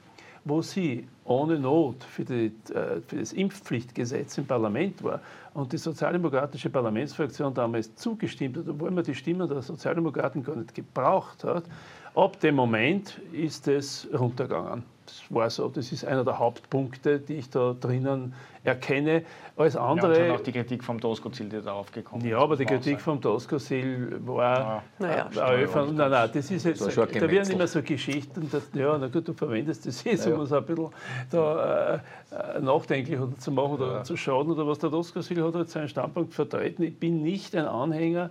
[0.44, 5.20] wo sie ohne Not für, die, äh, für, das Impfpflichtgesetz im Parlament war
[5.54, 10.74] und die sozialdemokratische Parlamentsfraktion damals zugestimmt hat, obwohl man die Stimmen der Sozialdemokraten gar nicht
[10.74, 11.64] gebraucht hat,
[12.14, 14.84] ab dem Moment ist es runtergegangen.
[15.06, 19.22] Das war so, das ist einer der Hauptpunkte, die ich da drinnen erkenne.
[19.56, 20.10] Alles Ja, andere.
[20.10, 22.92] und schon auch die Kritik vom Doskozil, die da aufgekommen Ja, ist, aber die Kritik
[22.92, 23.00] sagen.
[23.00, 24.84] vom Doskosil war.
[25.00, 25.28] Naja,
[25.66, 26.80] von, nein, nein, das ist jetzt.
[26.80, 30.32] Das Da werden immer so Geschichten, dass, ja, na gut, du verwendest das jetzt, Ja,
[30.34, 30.44] um ja.
[30.44, 30.90] es ein bisschen
[31.32, 34.78] da, äh, äh, nachdenklich oder zu machen oder zu schaden oder was.
[34.78, 36.84] Der Doskosil hat halt seinen Standpunkt vertreten.
[36.84, 38.30] Ich bin nicht ein Anhänger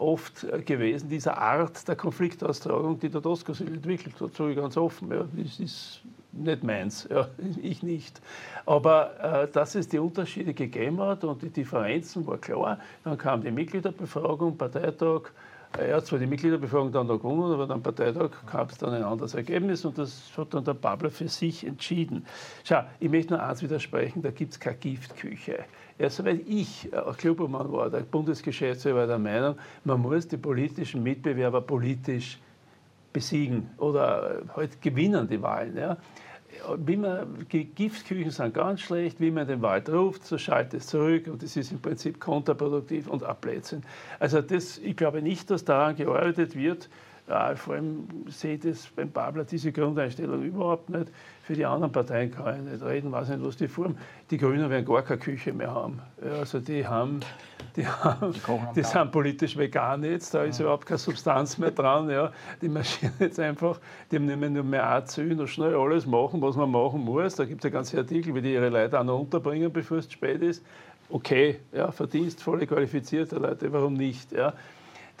[0.00, 4.76] oft äh, gewesen dieser Art der Konfliktaustragung, die der Doskosil entwickelt hat, sage ich ganz
[4.76, 5.10] offen.
[5.10, 7.28] Ja, das ist nicht meins, ja,
[7.62, 8.20] ich nicht.
[8.66, 12.78] Aber äh, dass es die Unterschiede gegeben hat und die Differenzen war klar.
[13.04, 15.30] Dann kam die Mitgliederbefragung, Parteitag.
[15.78, 19.04] Er hat zwar die Mitgliederbefragung dann noch gewonnen, aber am Parteitag gab es dann ein
[19.04, 22.26] anderes Ergebnis und das hat dann der Babler für sich entschieden.
[22.64, 25.64] Schau, ich möchte nur eins widersprechen, da gibt es keine Giftküche.
[26.00, 31.60] Erst soweit ich äh, Klubobmann war, der Bundesgeschäftsführer der Meinung, man muss die politischen Mitbewerber
[31.60, 32.38] politisch
[33.12, 35.76] besiegen oder äh, halt gewinnen die Wahlen.
[35.76, 35.98] Ja.
[36.78, 41.28] Wie man, Giftküchen sind ganz schlecht, wie man den Wald ruft, so schaltet es zurück
[41.28, 43.82] und das ist im Prinzip kontraproduktiv und Abblödsinn.
[44.18, 46.88] Also das, ich glaube nicht, dass daran gearbeitet wird.
[47.30, 51.12] Ja, vor allem sehe ich das beim Babler diese Grundeinstellung überhaupt nicht.
[51.44, 53.96] Für die anderen Parteien kann ich nicht reden, weiß nicht, was die formen.
[54.32, 56.00] Die Grünen werden gar keine Küche mehr haben.
[56.20, 57.20] Also die haben,
[57.76, 58.32] die, haben,
[58.74, 58.92] die Tag.
[58.92, 62.10] sind politisch vegan jetzt, da ist überhaupt keine Substanz mehr dran.
[62.10, 62.32] Ja.
[62.60, 63.78] Die marschieren jetzt einfach,
[64.10, 67.36] die mehr nur mehr anziehen und schnell alles machen, was man machen muss.
[67.36, 70.06] Da gibt es ja ganze Artikel, wie die ihre Leute auch noch unterbringen, bevor es
[70.06, 70.64] zu spät ist.
[71.08, 74.32] Okay, ja, verdienstvolle, qualifizierte Leute, warum nicht?
[74.32, 74.52] Ja.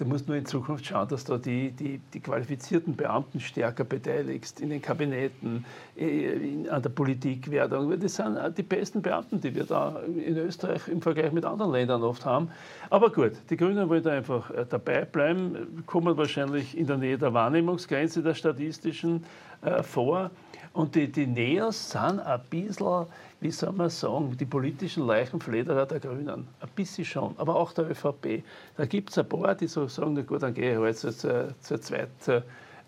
[0.00, 4.58] Du musst nur in Zukunft schauen, dass du die, die, die qualifizierten Beamten stärker beteiligst
[4.58, 8.00] in den Kabinetten, in, an der Politikwerdung.
[8.00, 12.02] Das sind die besten Beamten, die wir da in Österreich im Vergleich mit anderen Ländern
[12.02, 12.48] oft haben.
[12.88, 17.18] Aber gut, die Grünen wollen da einfach äh, dabei bleiben, kommen wahrscheinlich in der Nähe
[17.18, 19.22] der Wahrnehmungsgrenze der statistischen.
[19.62, 20.30] äh, vor.
[20.72, 23.06] Und die, die Neos sind ein bisschen,
[23.40, 26.46] wie soll man sagen, die politischen Leichenflederer der Grünen.
[26.60, 28.42] Ein bisschen schon, aber auch der ÖVP.
[28.76, 31.54] Da gibt es ein paar, die so sagen, na gut, dann gehe ich halt zur,
[31.60, 32.42] zur zweiten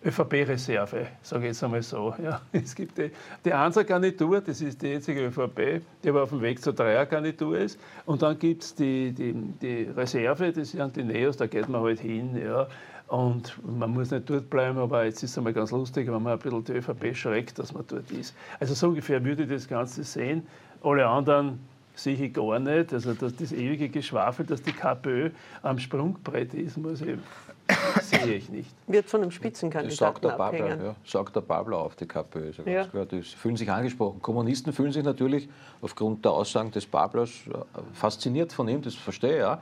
[0.04, 2.14] ÖVP-Reserve, sage ich jetzt einmal so.
[2.22, 3.10] Ja, es gibt die,
[3.44, 7.78] die Einser-Garnitur, das ist die jetzige ÖVP, die aber auf dem Weg zur Dreier-Garnitur ist.
[8.04, 11.82] Und dann gibt es die, die, die Reserve, das sind die Neos, da geht man
[11.82, 12.36] halt hin.
[12.36, 12.66] Ja.
[13.08, 16.32] Und man muss nicht dort bleiben, aber jetzt ist es einmal ganz lustig, wenn man
[16.32, 18.34] ein bisschen die ÖVP schreckt, dass man dort ist.
[18.58, 20.46] Also so ungefähr würde ich das Ganze sehen.
[20.82, 21.58] Alle anderen
[21.94, 22.92] sehe ich gar nicht.
[22.92, 25.30] Also dass das ewige Geschwafel, dass die KPÖ
[25.62, 27.18] am Sprungbrett ist, muss ich,
[28.02, 28.70] sehe ich nicht.
[28.86, 30.68] Wird von einem Spitzenkandidaten sagt abhängen.
[30.68, 32.48] Babler, ja, sagt der Babler auf die KPÖ.
[32.48, 33.06] Ist ja klar.
[33.06, 34.20] Die fühlen sich angesprochen.
[34.22, 35.48] Kommunisten fühlen sich natürlich
[35.80, 37.58] aufgrund der Aussagen des Bablers äh,
[37.92, 39.60] fasziniert von ihm, das verstehe ich ja.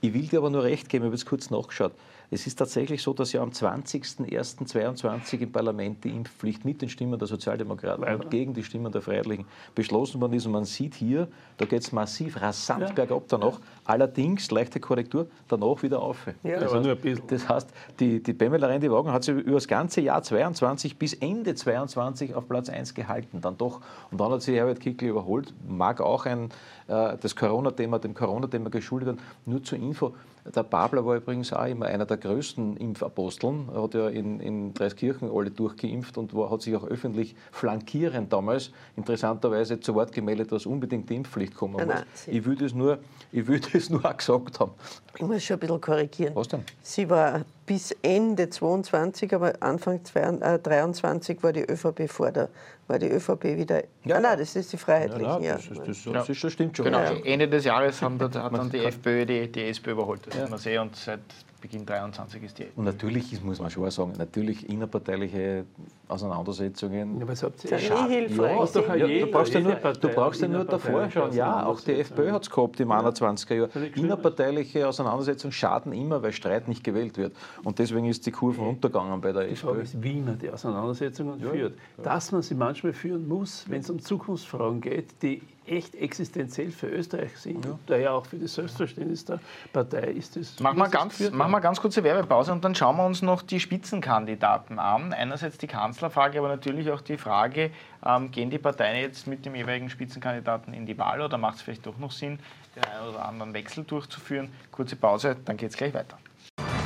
[0.00, 1.92] Ich will dir aber nur recht geben, ich habe jetzt kurz nachgeschaut.
[2.34, 7.16] Es ist tatsächlich so, dass ja am 20.01.2022 im Parlament die Impfpflicht mit den Stimmen
[7.16, 10.44] der Sozialdemokraten und gegen die Stimmen der Freiheitlichen beschlossen worden ist.
[10.44, 12.92] Und man sieht hier, da geht es massiv rasant Ja.
[12.92, 13.60] bergab danach.
[13.84, 16.26] Allerdings, leichte Korrektur, danach wieder auf.
[16.42, 16.58] Ja.
[16.58, 17.26] Das Aber heißt, nur ein bisschen.
[17.28, 17.70] das heißt,
[18.00, 22.48] die, die Pamela Rendi-Wagen hat sich über das ganze Jahr 22 bis Ende 22 auf
[22.48, 23.42] Platz 1 gehalten.
[23.42, 23.80] Dann doch.
[24.10, 25.54] Und dann hat sie Herbert Kickl überholt.
[25.68, 26.50] Mag auch ein,
[26.88, 29.20] äh, das Corona-Thema dem Corona-Thema geschuldet werden.
[29.46, 30.14] Nur zur Info.
[30.44, 33.70] Der Babler war übrigens auch immer einer der größten Impfaposteln.
[33.74, 38.30] Er hat ja in, in Dreiskirchen alle durchgeimpft und war, hat sich auch öffentlich flankierend
[38.30, 41.86] damals interessanterweise zu Wort gemeldet, dass unbedingt die Impfpflicht kommen muss.
[41.86, 42.98] nein, Ich würde es nur,
[43.32, 44.72] ich würde es nur auch gesagt haben.
[45.16, 46.34] Ich muss schon ein bisschen korrigieren.
[46.34, 46.62] Was denn?
[46.82, 52.48] Sie war bis Ende 22, aber Anfang 22, äh, 23 war die ÖVP vor der,
[52.86, 53.82] war die ÖVP wieder.
[54.04, 54.36] Ja, ah, nein, ja.
[54.36, 55.24] das ist die Freiheitlichen.
[55.24, 56.84] Ja, Ja, das, ist, das, das, ist, das stimmt schon.
[56.86, 57.12] Genau, Ja.
[57.24, 60.26] Ende des Jahres haben, hat dann die FPÖ die, die SPÖ überholt.
[60.26, 61.20] Das sieht man sehr und seit
[61.64, 65.64] Beginn 23 ist die Und natürlich ist, muss man schon sagen, natürlich innerparteiliche
[66.08, 67.18] Auseinandersetzungen.
[67.18, 67.78] Ja, was habt ihr?
[67.78, 68.70] Ja, nie hilfreich.
[68.72, 71.32] doch Ja, du brauchst ja nur, du brauchst ja nur davor schauen.
[71.32, 73.68] Ja, auch die FPÖ hat es gehabt im 21er Jahr.
[73.94, 77.34] Innerparteiliche Auseinandersetzungen schaden immer, weil Streit nicht gewählt wird.
[77.62, 79.84] Und deswegen ist die Kurve runtergegangen bei der Die Frage FPÖ.
[79.84, 81.78] ist, wie man die Auseinandersetzungen führt.
[82.02, 86.88] Dass man sie manchmal führen muss, wenn es um Zukunftsfragen geht, die echt existenziell für
[86.88, 89.40] Österreich sind, daher auch für das Selbstverständnis der
[89.72, 90.60] Partei ist es.
[90.60, 91.62] Machen wir, ganz, machen wir werden.
[91.62, 95.12] ganz kurze Werbepause und dann schauen wir uns noch die Spitzenkandidaten an.
[95.12, 97.70] Einerseits die Kanzlerfrage, aber natürlich auch die Frage,
[98.04, 101.62] ähm, gehen die Parteien jetzt mit dem jeweiligen Spitzenkandidaten in die Wahl oder macht es
[101.62, 102.38] vielleicht doch noch Sinn,
[102.76, 104.52] den einen oder anderen Wechsel durchzuführen?
[104.70, 106.18] Kurze Pause, dann geht es gleich weiter.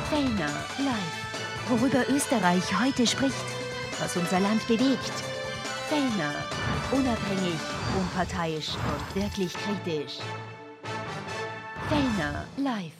[0.09, 1.69] Fellner live.
[1.69, 3.35] Worüber Österreich heute spricht.
[3.99, 5.28] Was unser Land bewegt.
[5.89, 6.35] Fellner.
[6.91, 7.59] Unabhängig,
[7.99, 10.19] unparteiisch und wirklich kritisch.
[11.87, 12.93] Fellner live.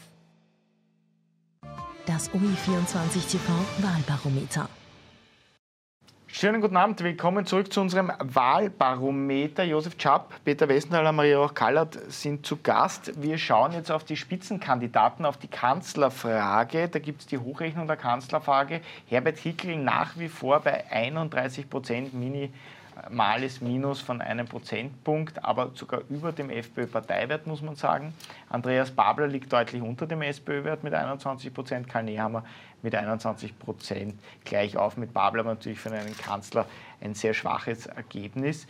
[2.08, 4.68] Das OI24 TV Wahlbarometer.
[6.26, 9.64] Schönen guten Abend, willkommen zurück zu unserem Wahlbarometer.
[9.66, 13.22] Josef Schapp, Peter Westenthaler, Maria Roch-Kallert sind zu Gast.
[13.22, 16.88] Wir schauen jetzt auf die Spitzenkandidaten, auf die Kanzlerfrage.
[16.88, 18.82] Da gibt es die Hochrechnung der Kanzlerfrage.
[19.08, 22.14] Herbert Kickl nach wie vor bei 31 Prozent,
[23.08, 28.14] minimales Minus von einem Prozentpunkt, aber sogar über dem FPÖ-Parteiwert, muss man sagen.
[28.50, 32.44] Andreas Babler liegt deutlich unter dem SPÖ-Wert mit 21 Prozent, Karl Nehammer
[32.82, 36.66] mit 21 Prozent gleich auf mit Babler, aber natürlich für einen Kanzler
[37.02, 38.68] ein sehr schwaches Ergebnis.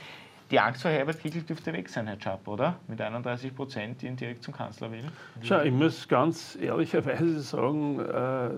[0.52, 2.78] Die Angst vor Herbert Kickl dürfte weg sein, Herr Schapp, oder?
[2.88, 5.12] Mit 31 Prozent, die ihn direkt zum Kanzler wählen.
[5.44, 8.50] Schau, ich muss ganz ehrlicherweise sagen, äh,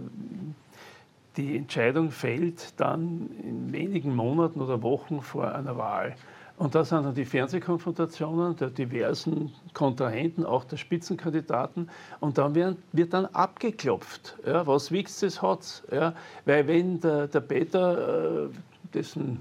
[1.38, 6.16] die Entscheidung fällt dann in wenigen Monaten oder Wochen vor einer Wahl.
[6.58, 11.90] Und da sind dann die Fernsehkonfrontationen der diversen Kontrahenten, auch der Spitzenkandidaten.
[12.20, 15.84] Und dann werden, wird dann abgeklopft, ja, was wiegt es hat.
[15.92, 16.14] Ja,
[16.46, 18.50] weil wenn der, der Peter, äh,
[18.94, 19.40] dessen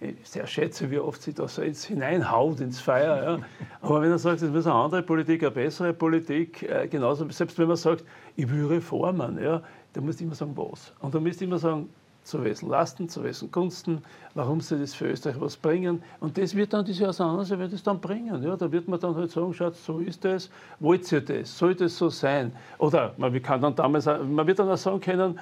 [0.00, 3.22] ich sehr schätze, wie oft sie da so jetzt hineinhaut ins Feuer.
[3.22, 3.38] Ja.
[3.80, 7.58] Aber wenn er sagt, es muss eine andere Politik, eine bessere Politik, äh, genauso, selbst
[7.58, 8.04] wenn man sagt,
[8.36, 9.62] ich will Reformen, ja,
[9.96, 10.92] dann musst du immer sagen, was.
[11.00, 11.88] Und dann müsst du immer sagen,
[12.22, 14.02] zu wessen Lasten, zu wessen Gunsten,
[14.34, 16.02] warum soll das für Österreich was bringen.
[16.20, 18.42] Und das wird dann, diese Auseinandersetzung wird das dann bringen.
[18.42, 18.56] Ja.
[18.56, 21.96] Da wird man dann halt sagen, schaut, so ist das, wollt ihr das, soll das
[21.96, 22.52] so sein?
[22.78, 25.40] Oder man kann dann damals, man wird dann auch sagen können,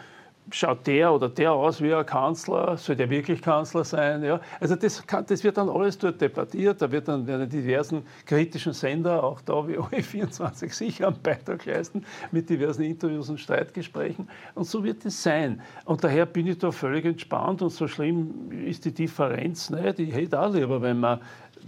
[0.50, 4.22] schaut der oder der aus wie ein Kanzler, soll der wirklich Kanzler sein?
[4.22, 4.40] Ja?
[4.60, 8.72] Also das, kann, das wird dann alles dort debattiert, da wird dann werden diversen kritischen
[8.72, 14.64] Sender, auch da wie OE24 sicher einen Beitrag leisten, mit diversen Interviews und Streitgesprächen und
[14.64, 15.62] so wird es sein.
[15.84, 19.98] Und daher bin ich da völlig entspannt und so schlimm ist die Differenz nicht.
[19.98, 21.20] Ich hätte auch lieber, wenn man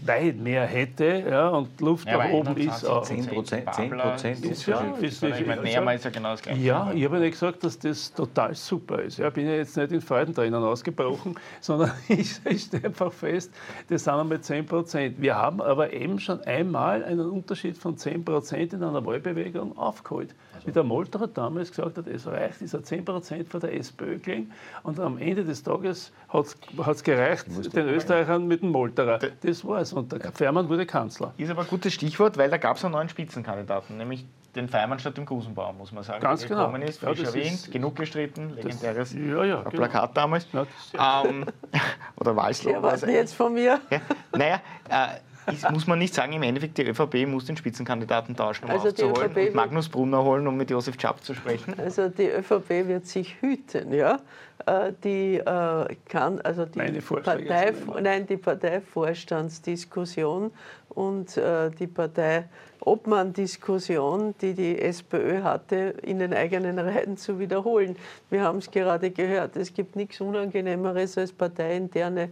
[0.04, 3.02] weit mehr hätte ja, und Luft Ja, nach oben ist 21, auch.
[3.04, 6.04] 10 Prozent, 10 Babler Prozent ist ist ja- ja, ist- ich meine, ist- mehrmal ist
[6.04, 6.60] ja genau das Gleiche.
[6.60, 9.18] Ja, ich habe ja nicht gesagt, dass das total super ist.
[9.18, 13.52] Ich bin ja jetzt nicht in Freudentränen ausgebrochen, sondern ich, ich stelle einfach fest,
[13.88, 15.20] das sind einmal 10 Prozent.
[15.20, 20.34] Wir haben aber eben schon einmal einen Unterschied von 10 Prozent in einer Wahlbewegung aufgeholt.
[20.66, 24.50] Wie der Molterer damals gesagt hat, es reicht, dieser 10 Prozent von der SPÖ gelegen
[24.82, 26.46] und am Ende des Tages hat
[26.88, 29.20] es gereicht, den Österreichern mit dem Molterer.
[29.42, 29.92] Das war's.
[29.92, 31.32] Und der Fährmann wurde Kanzler.
[31.38, 34.26] Ist aber ein gutes Stichwort, weil da gab es einen neuen Spitzenkandidaten, nämlich
[34.56, 36.20] den Feimann statt dem Grusenbaum, muss man sagen.
[36.22, 36.74] Ganz der genau.
[36.76, 39.70] Ist, Ja, frisch das erwähnt, ist- genug gestritten, legendäres Ja, ja, genau.
[39.70, 40.46] Plakat damals.
[40.52, 41.44] Ja, das ist ja- ähm,
[42.16, 42.82] oder Wahlslogan.
[42.82, 43.78] erwarten jetzt von mir.
[43.90, 44.00] Ja,
[44.32, 45.08] naja, äh,
[45.52, 48.90] ist, muss man nicht sagen, im Endeffekt, die ÖVP muss den Spitzenkandidaten tauschen, um Also
[48.90, 51.74] die aufzuholen ÖVP und Magnus Brunner holen, um mit Josef Schaap zu sprechen.
[51.78, 54.18] Also die ÖVP wird sich hüten, ja.
[54.64, 60.50] Äh, Die äh, kann, also die Partei, nein, die Parteivorstandsdiskussion
[60.88, 67.96] und äh, die Partei-Obmann-Diskussion, die die SPÖ hatte, in den eigenen Reihen zu wiederholen.
[68.30, 72.28] Wir haben es gerade gehört, es gibt nichts Unangenehmeres als parteiinterne äh,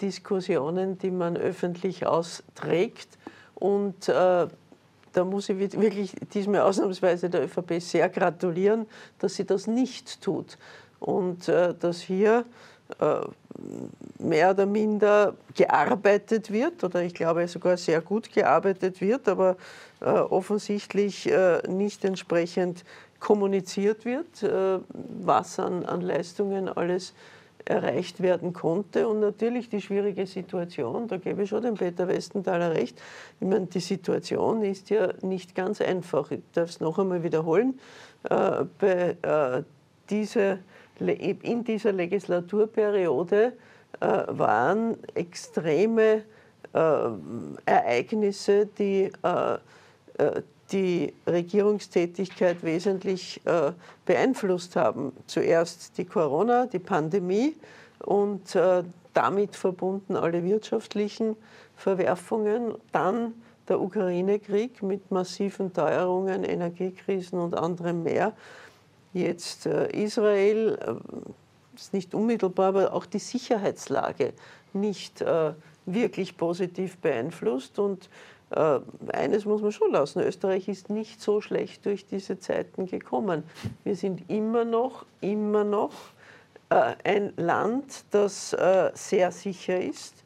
[0.00, 3.08] Diskussionen, die man öffentlich austrägt.
[3.54, 4.46] Und äh,
[5.12, 8.86] da muss ich wirklich diesmal ausnahmsweise der ÖVP sehr gratulieren,
[9.18, 10.58] dass sie das nicht tut.
[11.00, 12.44] Und äh, dass hier
[12.98, 13.20] äh,
[14.18, 19.56] mehr oder minder gearbeitet wird, oder ich glaube sogar sehr gut gearbeitet wird, aber
[20.00, 22.84] äh, offensichtlich äh, nicht entsprechend
[23.18, 24.78] kommuniziert wird, äh,
[25.22, 27.14] was an, an Leistungen alles
[27.68, 29.08] erreicht werden konnte.
[29.08, 33.00] Und natürlich die schwierige Situation, da gebe ich schon dem Peter Westenthaler recht.
[33.40, 36.30] Ich meine, die Situation ist ja nicht ganz einfach.
[36.30, 37.78] Ich darf es noch einmal wiederholen.
[38.28, 39.62] Äh, bei, äh,
[40.10, 40.60] diese,
[40.98, 43.52] in dieser Legislaturperiode
[44.00, 46.22] äh, waren extreme
[46.72, 47.10] äh,
[47.66, 49.54] Ereignisse, die äh,
[50.18, 53.72] äh, die Regierungstätigkeit wesentlich äh,
[54.04, 55.12] beeinflusst haben.
[55.26, 57.54] Zuerst die Corona, die Pandemie
[58.00, 61.36] und äh, damit verbunden alle wirtschaftlichen
[61.76, 63.34] Verwerfungen, dann
[63.68, 68.32] der Ukraine-Krieg mit massiven Teuerungen, Energiekrisen und anderem mehr.
[69.12, 70.94] Jetzt äh, Israel, äh,
[71.74, 74.32] ist nicht unmittelbar, aber auch die Sicherheitslage
[74.72, 75.52] nicht äh,
[75.86, 77.78] wirklich positiv beeinflusst.
[77.78, 78.08] Und
[78.50, 78.80] äh,
[79.12, 83.42] eines muss man schon lassen, Österreich ist nicht so schlecht durch diese Zeiten gekommen.
[83.84, 85.92] Wir sind immer noch, immer noch
[86.70, 90.24] äh, ein Land, das äh, sehr sicher ist,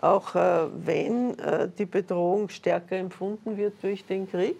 [0.00, 4.58] auch äh, wenn äh, die Bedrohung stärker empfunden wird durch den Krieg.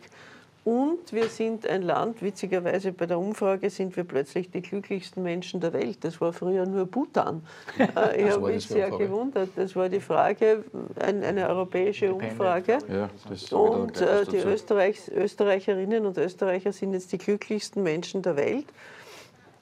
[0.65, 5.61] Und wir sind ein Land, witzigerweise bei der Umfrage sind wir plötzlich die glücklichsten Menschen
[5.61, 5.99] der Welt.
[6.03, 7.43] Das war früher nur Bhutan.
[7.79, 9.05] Äh, ich habe mich sehr Frage?
[9.07, 9.51] gewundert.
[9.57, 10.65] Das war die Frage,
[10.99, 12.79] ein, eine europäische Umfrage.
[12.89, 13.11] Ja,
[13.59, 14.39] Und äh, die.
[14.39, 18.67] Österreichs, Österreicherinnen und Österreicher sind jetzt die glücklichsten Menschen der Welt.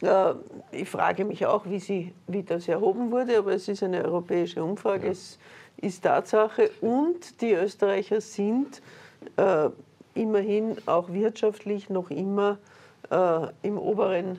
[0.03, 0.35] Äh,
[0.71, 4.63] Ich frage mich auch, wie, sie, wie das erhoben wurde, aber es ist eine europäische
[4.63, 5.39] Umfrage, es
[5.81, 6.71] ist Tatsache.
[6.81, 8.81] Und die Österreicher sind
[9.37, 9.69] äh,
[10.15, 12.59] immerhin auch wirtschaftlich noch immer
[13.11, 14.39] äh, im oberen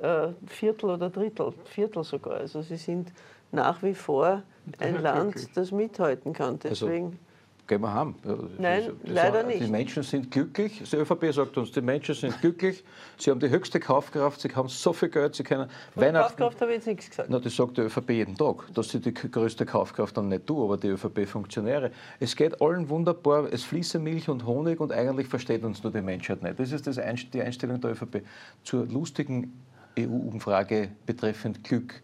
[0.00, 2.38] äh, Viertel oder Drittel, Viertel sogar.
[2.38, 3.12] Also sie sind
[3.52, 4.42] nach wie vor
[4.78, 6.58] ein Land, das mithalten kann.
[6.64, 7.18] Also Deswegen
[7.66, 8.14] Gehen wir heim.
[8.22, 9.70] Das Nein, das leider war- Die nicht.
[9.70, 10.82] Menschen sind glücklich.
[10.90, 12.84] Die ÖVP sagt uns, die Menschen sind glücklich.
[13.16, 16.36] Sie haben die höchste Kaufkraft, sie haben so viel Geld, sie können von Weihnachten.
[16.36, 17.30] Kaufkraft habe ich jetzt nichts gesagt.
[17.30, 20.62] Na, das sagt die ÖVP jeden Tag, dass sie die größte Kaufkraft dann nicht du,
[20.62, 21.90] aber die ÖVP-Funktionäre.
[22.20, 26.02] Es geht allen wunderbar, es fließen Milch und Honig und eigentlich versteht uns nur die
[26.02, 26.60] Menschheit nicht.
[26.60, 28.22] Das ist das Einst- die Einstellung der ÖVP
[28.62, 29.58] zur lustigen
[29.98, 32.02] EU-Umfrage betreffend Glück.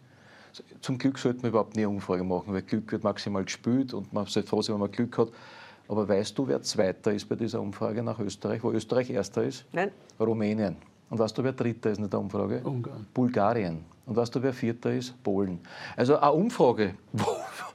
[0.81, 4.11] Zum Glück sollte man überhaupt nie eine Umfrage machen, weil Glück wird maximal gespielt und
[4.13, 5.29] man sollte froh sein, wenn man Glück hat.
[5.87, 9.65] Aber weißt du, wer Zweiter ist bei dieser Umfrage nach Österreich, wo Österreich Erster ist?
[9.73, 10.77] Nein, Rumänien.
[11.09, 12.61] Und weißt du, wer Dritter ist in der Umfrage?
[12.63, 13.05] Ungarn.
[13.13, 13.83] Bulgarien.
[14.05, 15.21] Und weißt du, wer Vierter ist?
[15.23, 15.59] Polen.
[15.95, 17.25] Also eine Umfrage, wo,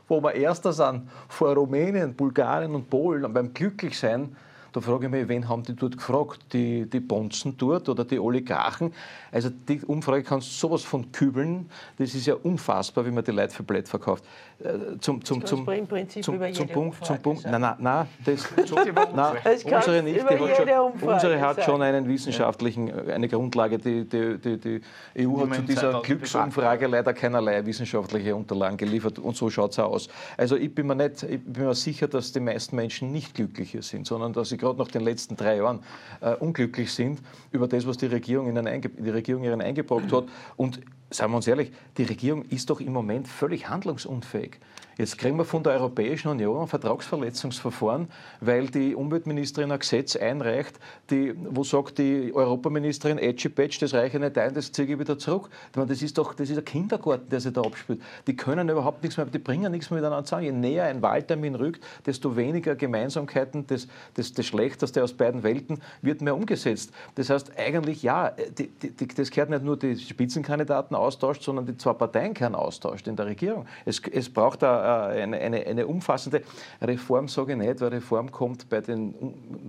[0.08, 4.34] wo wir Erster sind vor Rumänien, Bulgarien und Polen und beim Glücklichsein,
[4.76, 6.52] da frage ich mich, wen haben die dort gefragt?
[6.52, 8.92] Die, die Bonzen dort oder die Oligarchen?
[9.32, 11.70] Also die Umfrage kannst sowas von kübeln.
[11.96, 14.24] Das ist ja unfassbar, wie man die Leute für blöd verkauft.
[14.58, 17.60] Äh, Zum, zum, zum, im Prinzip zum, über zum Punkt, zum Umfrage Punkt, sagen.
[17.60, 18.78] nein, nein, nein, das, zum,
[19.14, 23.78] nein unsere nicht, hat schon, unsere hat schon einen wissenschaftlichen, äh, eine Grundlage.
[23.78, 24.80] Die, die, die, die
[25.26, 29.72] EU hat man zu dieser 2000 Glücksumfrage leider keinerlei wissenschaftliche Unterlagen geliefert und so schaut
[29.72, 30.08] es aus.
[30.36, 33.82] Also ich bin, mir nicht, ich bin mir sicher, dass die meisten Menschen nicht glücklicher
[33.82, 35.80] sind, sondern dass sie gerade nach den letzten drei Jahren
[36.20, 37.20] äh, unglücklich sind
[37.52, 40.24] über das, was die Regierung, ihnen die Regierung ihnen eingebrockt hat.
[40.56, 40.80] Und
[41.10, 44.58] seien wir uns ehrlich, die Regierung ist doch im Moment völlig handlungsunfähig.
[44.98, 48.08] Jetzt kriegen wir von der Europäischen Union ein Vertragsverletzungsverfahren,
[48.40, 50.80] weil die Umweltministerin ein Gesetz einreicht,
[51.10, 55.50] die, wo sagt die Europaministerin Edgy-Patch, das reiche nicht ein, das ziehe ich wieder zurück.
[55.72, 58.00] Das ist doch das ist ein Kindergarten, der sich da abspielt.
[58.26, 60.44] Die können überhaupt nichts mehr, die bringen nichts mehr miteinander zusammen.
[60.44, 65.82] Je näher ein Wahltermin rückt, desto weniger Gemeinsamkeiten, das, das, das Schlechteste aus beiden Welten
[66.00, 66.90] wird mehr umgesetzt.
[67.16, 71.76] Das heißt eigentlich, ja, die, die, das gehört nicht nur die Spitzenkandidaten austauscht, sondern die
[71.76, 73.66] zwei Parteien gehören austauscht in der Regierung.
[73.84, 76.42] Es, es braucht da äh, eine, eine, eine umfassende
[76.80, 79.14] Reform, sage ich nicht, weil Reform kommt bei den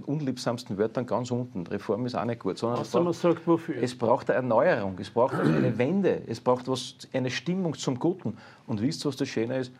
[0.05, 1.67] unliebsamsten Wörtern ganz unten.
[1.67, 2.57] Reform ist auch nicht gut.
[2.57, 3.81] Sondern Außer man sagt, wofür?
[3.81, 8.37] Es braucht eine Erneuerung, es braucht eine Wende, es braucht was, eine Stimmung zum Guten.
[8.65, 9.71] Und wisst ihr, was das Schöne ist?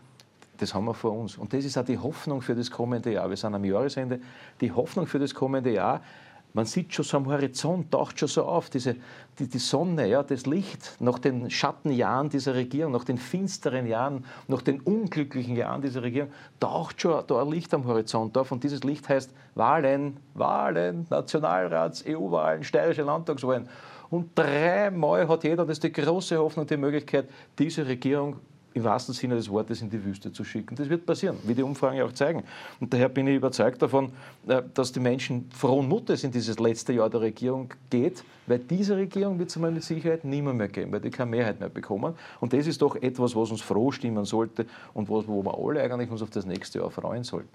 [0.57, 1.37] Das haben wir vor uns.
[1.37, 3.29] Und das ist auch die Hoffnung für das kommende Jahr.
[3.29, 4.19] Wir sind am Jahresende.
[4.59, 6.01] Die Hoffnung für das kommende Jahr,
[6.53, 8.95] man sieht schon so am Horizont, taucht schon so auf, diese,
[9.37, 14.25] die, die Sonne, ja, das Licht nach den Schattenjahren dieser Regierung, nach den finsteren Jahren,
[14.47, 18.51] nach den unglücklichen Jahren dieser Regierung, taucht schon da ein Licht am Horizont auf.
[18.51, 23.69] Und dieses Licht heißt Wahlen, Wahlen, Nationalrats, EU-Wahlen, steirische Landtagswahlen.
[24.09, 27.29] Und dreimal hat jeder, das ist die große Hoffnung, die Möglichkeit,
[27.59, 28.37] diese Regierung
[28.77, 30.75] im wahrsten Sinne des Wortes in die Wüste zu schicken.
[30.75, 32.43] Das wird passieren, wie die Umfragen ja auch zeigen.
[32.79, 34.11] Und daher bin ich überzeugt davon,
[34.47, 38.95] äh, dass die Menschen frohen Mutes in dieses letzte Jahr der Regierung geht, weil diese
[38.95, 42.13] Regierung wird es einmal mit Sicherheit niemand mehr geben, weil die keine Mehrheit mehr bekommen.
[42.39, 46.09] Und das ist doch etwas, was uns froh stimmen sollte und wo wir alle eigentlich
[46.09, 47.49] uns auf das nächste Jahr freuen sollten.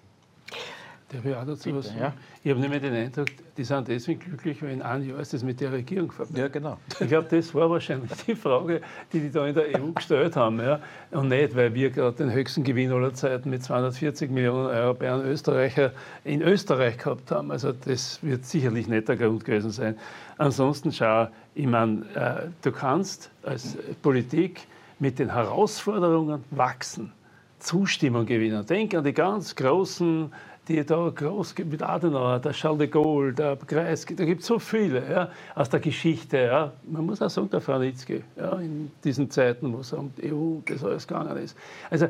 [1.12, 2.00] Darf ich auch dazu Bitte, was sagen?
[2.00, 2.12] Ja.
[2.42, 5.42] Ich habe nämlich den Eindruck, die sind deswegen glücklich, weil in einem Jahr ist das
[5.42, 6.40] mit der Regierung vorbei.
[6.40, 6.78] Ja, genau.
[7.00, 8.80] Ich glaube, das war wahrscheinlich die Frage,
[9.12, 10.58] die die da in der EU gestellt haben.
[10.60, 10.80] Ja.
[11.10, 15.12] Und nicht, weil wir gerade den höchsten Gewinn aller Zeiten mit 240 Millionen Euro bei
[15.12, 15.92] einem Österreicher
[16.24, 17.50] in Österreich gehabt haben.
[17.50, 19.98] Also das wird sicherlich nicht der Grund gewesen sein.
[20.38, 24.62] Ansonsten schau, ich meine, äh, du kannst als Politik
[24.98, 27.12] mit den Herausforderungen wachsen,
[27.58, 28.64] Zustimmung gewinnen.
[28.64, 30.32] Denk an die ganz großen
[30.72, 34.58] die da groß mit Adenauer, der Charles de Gaulle, der Kreisky, da gibt es so
[34.58, 36.38] viele ja, aus der Geschichte.
[36.38, 36.72] Ja.
[36.84, 40.60] Man muss auch sagen, der Franitzky, ja, in diesen Zeiten, wo es um die EU
[40.64, 41.56] das alles gegangen ist.
[41.90, 42.08] Also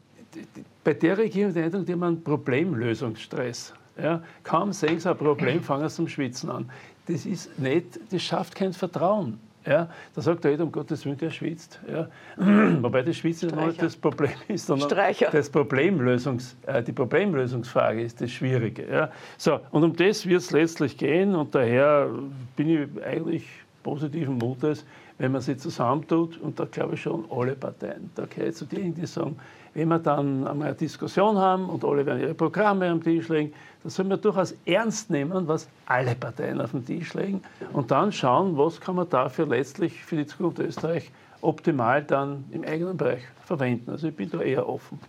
[0.84, 3.74] bei der Regierung der Eindruck, die haben einen Problemlösungsstress.
[4.02, 4.22] Ja.
[4.42, 6.70] Kaum sehen sie ein Problem, fangen sie zum Schwitzen an.
[7.06, 9.38] Das ist nicht, das schafft kein Vertrauen.
[9.64, 11.80] Ja, da sagt er, um Gottes Willen, der schwitzt.
[11.90, 12.08] Ja.
[12.82, 13.66] Wobei das Schwitzen Streicher.
[13.66, 14.88] nicht das Problem ist, sondern
[15.30, 18.86] das Problemlösungs, äh, die Problemlösungsfrage ist das Schwierige.
[18.90, 19.10] Ja.
[19.38, 22.10] So, und um das wird es letztlich gehen und daher
[22.56, 23.48] bin ich eigentlich
[23.82, 24.84] positiven Mutes,
[25.18, 28.10] wenn man sie zusammentut und da glaube ich schon alle Parteien.
[28.14, 29.36] Da gehöre ich zu denen, die sagen,
[29.74, 33.52] wenn wir dann einmal eine Diskussion haben und alle werden ihre Programme am Tisch legen,
[33.82, 38.12] dann soll man durchaus ernst nehmen, was alle Parteien auf den Tisch legen und dann
[38.12, 41.10] schauen, was kann man dafür letztlich für die Zukunft Österreich
[41.40, 43.90] optimal dann im eigenen Bereich verwenden.
[43.90, 45.00] Also ich bin da eher offen.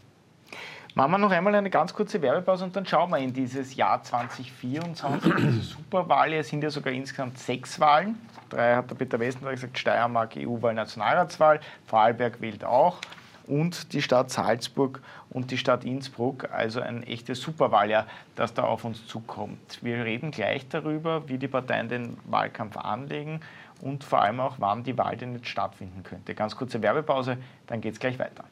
[0.96, 4.04] Machen wir noch einmal eine ganz kurze Werbepause und dann schauen wir in dieses Jahr
[4.04, 6.34] 2024, diese Superwahl.
[6.34, 8.16] Es sind ja sogar insgesamt sechs Wahlen.
[8.50, 13.00] Drei hat der Peter Westenberg gesagt, Steiermark, EU-Wahl, Nationalratswahl, Vorarlberg wählt auch
[13.48, 16.52] und die Stadt Salzburg und die Stadt Innsbruck.
[16.52, 19.80] Also ein echtes Superwahljahr, das da auf uns zukommt.
[19.82, 23.42] Wir reden gleich darüber, wie die Parteien den Wahlkampf anlegen
[23.82, 26.34] und vor allem auch, wann die Wahl denn jetzt stattfinden könnte.
[26.36, 27.38] Ganz kurze Werbepause,
[27.68, 28.46] dann geht es gleich weiter.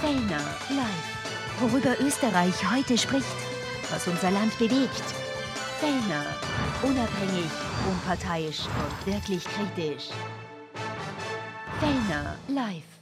[0.00, 0.40] Fellner
[0.70, 1.60] live.
[1.60, 3.26] Worüber Österreich heute spricht,
[3.90, 5.04] was unser Land bewegt.
[5.78, 6.24] Fellner.
[6.82, 7.50] Unabhängig,
[7.90, 10.08] unparteiisch und wirklich kritisch.
[11.78, 12.99] Fellner live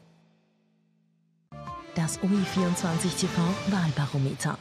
[1.98, 3.42] das OI24 TV
[3.72, 4.56] Wahlbarometer.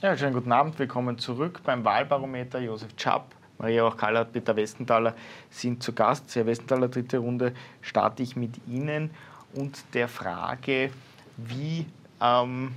[0.00, 0.78] Ja, schönen guten Abend.
[0.78, 2.60] Willkommen zurück beim Wahlbarometer.
[2.60, 5.16] Josef Schapp, Maria Wachkaller, Peter Westenthaler
[5.50, 6.36] sind zu Gast.
[6.36, 9.10] Herr Westenthaler, dritte Runde starte ich mit Ihnen
[9.54, 10.92] und der Frage,
[11.36, 11.84] wie
[12.20, 12.76] ähm,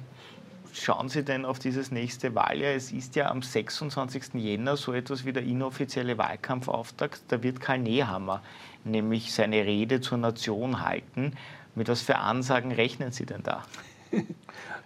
[0.73, 2.73] schauen Sie denn auf dieses nächste Wahljahr?
[2.73, 4.33] Es ist ja am 26.
[4.33, 7.21] Jänner so etwas wie der inoffizielle Wahlkampfauftakt.
[7.27, 8.41] Da wird Karl Nehammer
[8.83, 11.33] nämlich seine Rede zur Nation halten.
[11.75, 13.63] Mit was für Ansagen rechnen Sie denn da?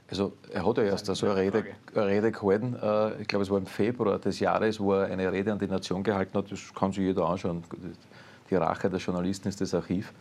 [0.07, 1.65] Also er hat ja erst so eine Rede,
[1.95, 5.31] eine Rede gehalten, äh, ich glaube es war im Februar des Jahres, wo er eine
[5.31, 7.63] Rede an die Nation gehalten hat, das kann sich jeder anschauen.
[8.51, 10.13] Die Rache der Journalisten ist das Archiv.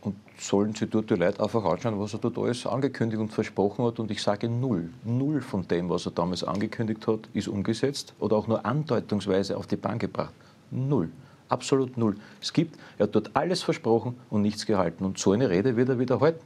[0.00, 3.84] Und sollen Sie dort die Leute einfach anschauen, was er dort alles angekündigt und versprochen
[3.84, 4.00] hat.
[4.00, 4.88] Und ich sage null.
[5.04, 9.66] Null von dem, was er damals angekündigt hat, ist umgesetzt oder auch nur andeutungsweise auf
[9.66, 10.32] die Bahn gebracht.
[10.70, 11.10] Null.
[11.50, 12.16] Absolut null.
[12.40, 15.04] Es gibt, er hat dort alles versprochen und nichts gehalten.
[15.04, 16.40] Und so eine Rede wird er wieder halten.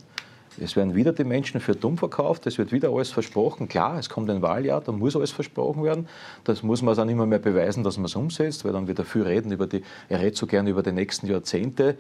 [0.59, 3.69] Es werden wieder die Menschen für dumm verkauft, es wird wieder alles versprochen.
[3.69, 6.09] Klar, es kommt ein Wahljahr, da muss alles versprochen werden.
[6.45, 9.05] Das muss man dann immer mehr beweisen, dass man es umsetzt, weil dann wird er
[9.05, 11.97] viel reden über die, er redet so gerne über die nächsten Jahrzehnte.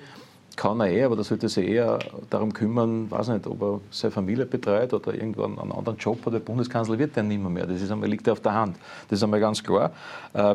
[0.57, 1.99] Kann er eh, aber da sollte sich eher
[2.31, 6.35] darum kümmern, weiß nicht, ob er seine Familie betreut oder irgendwann einen anderen Job hat.
[6.35, 7.67] Der Bundeskanzler wird der nicht mehr.
[7.67, 8.77] Das ist einmal, liegt auf der Hand.
[9.09, 9.93] Das ist einmal ganz klar.
[10.33, 10.55] Äh,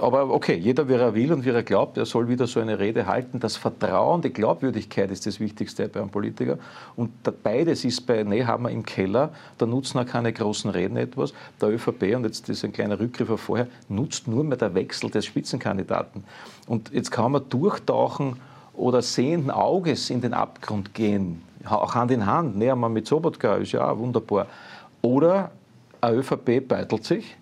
[0.00, 2.78] aber okay, jeder, wie er will und wie er glaubt, er soll wieder so eine
[2.78, 3.40] Rede halten.
[3.40, 6.58] Das Vertrauen, die Glaubwürdigkeit ist das Wichtigste bei einem Politiker.
[6.96, 7.10] Und
[7.42, 9.30] beides ist bei Nehammer im Keller.
[9.58, 11.32] Da nutzen auch keine großen Reden etwas.
[11.60, 15.10] Der ÖVP, und jetzt ist ein kleiner Rückgriff auf vorher, nutzt nur mehr der Wechsel
[15.10, 16.24] des Spitzenkandidaten.
[16.66, 18.36] Und jetzt kann man durchtauchen,
[18.74, 23.56] oder sehenden Auges in den Abgrund gehen, auch Hand in Hand, näher mal mit Sobotka,
[23.56, 24.46] ist ja wunderbar.
[25.02, 25.50] Oder
[26.00, 27.36] eine ÖVP beitelt sich,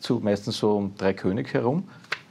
[0.00, 1.84] zu, meistens so um drei König herum,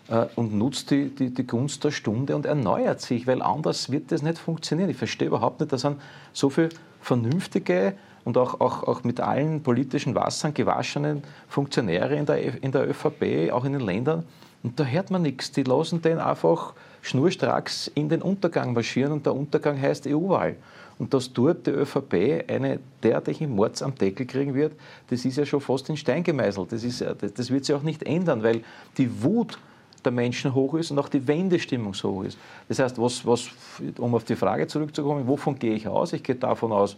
[0.07, 4.11] äh, und nutzt die, die, die, Gunst der Stunde und erneuert sich, weil anders wird
[4.11, 4.89] das nicht funktionieren.
[4.89, 5.85] Ich verstehe überhaupt nicht, dass
[6.33, 6.69] so viele
[7.01, 12.89] vernünftige und auch, auch, auch mit allen politischen Wassern gewaschenen Funktionäre in der, in der
[12.89, 14.23] ÖVP, auch in den Ländern,
[14.63, 15.51] und da hört man nichts.
[15.51, 20.55] Die lassen den einfach schnurstracks in den Untergang marschieren und der Untergang heißt EU-Wahl.
[20.99, 24.73] Und dass dort die ÖVP eine derartige Mords am Deckel kriegen wird,
[25.09, 26.71] das ist ja schon fast in Stein gemeißelt.
[26.71, 28.61] Das, ist, das wird sich auch nicht ändern, weil
[28.97, 29.57] die Wut
[30.05, 32.37] der Menschen hoch ist und auch die Wendestimmung so hoch ist.
[32.67, 33.49] Das heißt, was, was,
[33.97, 36.13] um auf die Frage zurückzukommen, wovon gehe ich aus?
[36.13, 36.97] Ich gehe davon aus,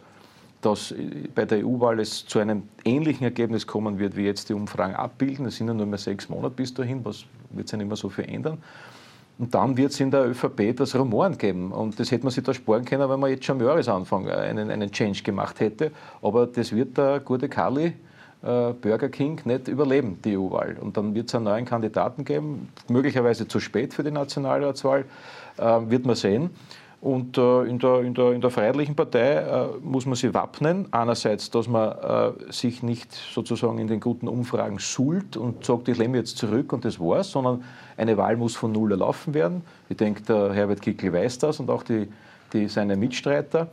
[0.61, 0.93] dass
[1.35, 5.45] bei der EU-Wahl es zu einem ähnlichen Ergebnis kommen wird, wie jetzt die Umfragen abbilden.
[5.45, 8.09] Es sind ja nur mehr sechs Monate bis dahin, was wird sich nicht mehr so
[8.09, 8.57] viel ändern.
[9.39, 11.71] Und dann wird es in der ÖVP das Rumoren geben.
[11.71, 14.69] Und das hätte man sich da sparen können, wenn man jetzt schon am Jahresanfang einen,
[14.69, 15.91] einen Change gemacht hätte.
[16.21, 17.93] Aber das wird der gute Kali,
[18.43, 20.77] äh, Burger King, nicht überleben, die EU-Wahl.
[20.79, 25.05] Und dann wird es einen neuen Kandidaten geben, möglicherweise zu spät für die Nationalratswahl,
[25.57, 26.51] äh, wird man sehen.
[27.03, 30.87] Und äh, in, der, in, der, in der Freiheitlichen Partei äh, muss man sich wappnen.
[30.91, 35.97] Einerseits, dass man äh, sich nicht sozusagen in den guten Umfragen suhlt und sagt, ich
[35.97, 37.65] lehne jetzt zurück und das war's, sondern
[37.97, 39.63] eine Wahl muss von Null erlaufen werden.
[39.89, 42.07] Ich denke, der Herbert Kickl weiß das und auch die,
[42.53, 43.67] die, seine Mitstreiter.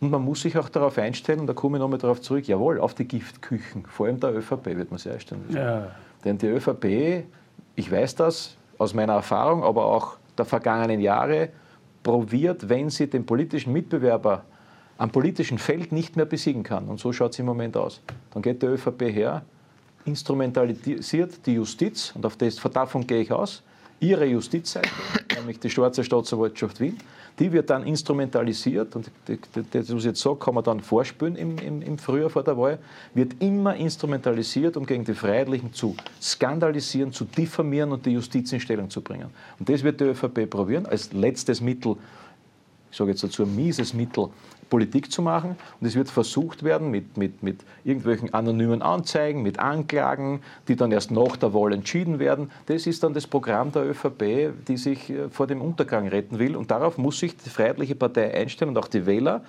[0.00, 2.78] Und man muss sich auch darauf einstellen, und da komme ich nochmal darauf zurück, jawohl,
[2.78, 5.58] auf die Giftküchen, vor allem der ÖVP wird man sich einstellen müssen.
[5.58, 5.88] Ja.
[6.24, 7.24] Denn die ÖVP,
[7.74, 11.48] ich weiß das aus meiner Erfahrung, aber auch der vergangenen Jahre,
[12.06, 14.44] probiert, wenn sie den politischen Mitbewerber
[14.96, 16.86] am politischen Feld nicht mehr besiegen kann.
[16.86, 18.00] Und so schaut es im Moment aus.
[18.30, 19.44] Dann geht der ÖVP her,
[20.04, 23.64] instrumentalisiert die Justiz, und auf das, davon gehe ich aus,
[23.98, 24.88] ihre Justizseite,
[25.34, 26.96] nämlich die Schwarze Staatsanwaltschaft Wien,
[27.38, 31.58] die wird dann instrumentalisiert, und das, was ich jetzt sage, kann man dann vorspülen im,
[31.58, 32.78] im, im Frühjahr vor der Wahl,
[33.14, 38.60] wird immer instrumentalisiert, um gegen die Freiheitlichen zu skandalisieren, zu diffamieren und die Justiz in
[38.60, 39.28] Stellung zu bringen.
[39.58, 41.96] Und das wird die ÖVP probieren, als letztes Mittel,
[42.90, 44.28] ich sage jetzt dazu ein mieses Mittel,
[44.68, 45.56] Politik zu machen.
[45.80, 50.92] Und es wird versucht werden mit, mit, mit irgendwelchen anonymen Anzeigen, mit Anklagen, die dann
[50.92, 52.50] erst nach der Wahl entschieden werden.
[52.66, 56.56] Das ist dann das Programm der ÖVP, die sich äh, vor dem Untergang retten will.
[56.56, 59.42] Und darauf muss sich die Freiheitliche Partei einstellen und auch die Wähler.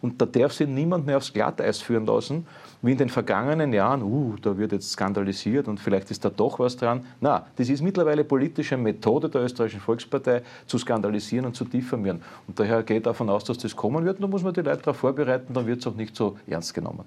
[0.00, 2.46] Und da darf sie niemand mehr aufs Glatteis führen lassen,
[2.82, 6.58] wie in den vergangenen Jahren, uh, da wird jetzt skandalisiert und vielleicht ist da doch
[6.58, 7.04] was dran.
[7.20, 12.22] Na, das ist mittlerweile politische Methode der österreichischen Volkspartei, zu skandalisieren und zu diffamieren.
[12.46, 14.16] Und daher geht davon aus, dass das kommen wird.
[14.16, 16.74] Und da muss man die Leute darauf vorbereiten, dann wird es auch nicht so ernst
[16.74, 17.04] genommen.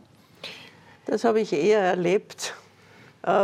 [1.05, 2.55] Das habe ich eher erlebt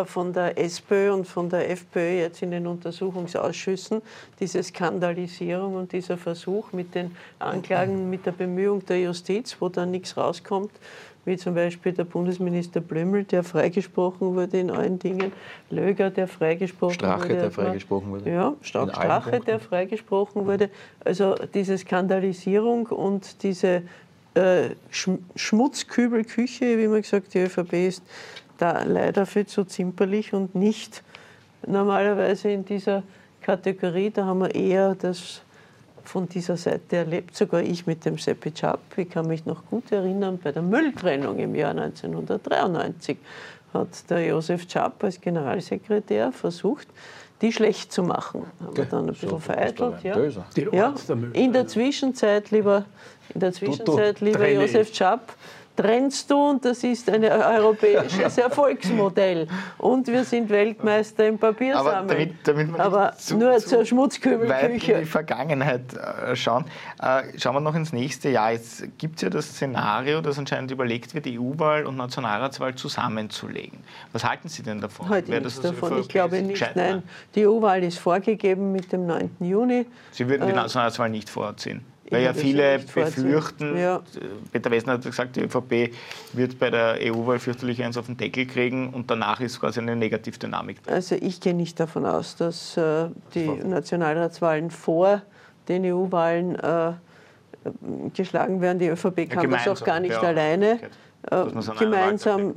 [0.06, 4.02] von der SPÖ und von der FPÖ jetzt in den Untersuchungsausschüssen,
[4.40, 9.92] diese Skandalisierung und dieser Versuch mit den Anklagen, mit der Bemühung der Justiz, wo dann
[9.92, 10.72] nichts rauskommt,
[11.26, 15.34] wie zum Beispiel der Bundesminister Blömel, der freigesprochen wurde in allen Dingen,
[15.70, 17.36] Löger, der freigesprochen Strache, wurde.
[17.36, 18.30] der freigesprochen wurde.
[18.30, 20.70] Ja, Strache, der freigesprochen wurde.
[21.04, 23.84] Also diese Skandalisierung und diese
[24.34, 24.70] äh,
[25.36, 28.04] Schmutzkübelküche, wie man gesagt, die ÖVP ist
[28.58, 31.04] da leider viel zu zimperlich und nicht
[31.66, 33.04] normalerweise in dieser
[33.42, 34.10] Kategorie.
[34.10, 35.42] Da haben wir eher das
[36.04, 38.80] von dieser Seite erlebt, sogar ich mit dem Seppi Chap.
[38.98, 43.18] Ich kann mich noch gut erinnern, bei der Mülltrennung im Jahr 1993
[43.74, 46.88] hat der Josef Chap als Generalsekretär versucht,
[47.42, 48.46] die schlecht zu machen.
[48.60, 50.04] Haben wir dann ein bisschen so, vereitelt.
[50.04, 50.18] Ja.
[50.72, 50.94] ja.
[51.34, 52.86] In der Zwischenzeit, lieber,
[53.34, 55.34] in der Zwischenzeit, lieber Josef Chap,
[55.76, 59.48] trennst du und das ist ein europäisches Erfolgsmodell.
[59.78, 61.96] Und wir sind Weltmeister im Papiersammeln.
[61.96, 64.94] Aber, damit, damit Aber zu, nur zu zur Schmutzkübelküche.
[64.94, 66.66] in die Vergangenheit äh, schauen.
[67.02, 68.52] Äh, schauen wir noch ins nächste Jahr.
[68.52, 73.80] Jetzt gibt es ja das Szenario, dass anscheinend überlegt wird, EU-Wahl und Nationalratswahl zusammenzulegen.
[74.12, 75.10] Was halten Sie denn davon?
[75.10, 76.00] Heute Wäre nichts also davon.
[76.00, 76.76] Ich glaube nicht.
[76.76, 77.04] Nein,
[77.36, 79.32] die EU-Wahl ist vorgegeben mit dem 9.
[79.40, 79.86] Juni.
[80.12, 81.93] Sie würden die äh, Nationalratswahl nicht vorziehen?
[82.10, 84.02] Weil ja viele befürchten, ja.
[84.52, 85.94] Peter Wessner hat gesagt, die ÖVP
[86.34, 89.96] wird bei der EU-Wahl fürchterlich eins auf den Deckel kriegen und danach ist quasi eine
[89.96, 90.78] Negativdynamik.
[90.88, 95.22] Also ich gehe nicht davon aus, dass äh, die Nationalratswahlen vor
[95.70, 96.92] den EU-Wahlen äh,
[98.14, 98.80] geschlagen werden.
[98.80, 100.22] Die ÖVP kann das auch gar nicht ja.
[100.22, 100.80] alleine.
[101.32, 101.46] Äh,
[101.80, 102.56] gemeinsam,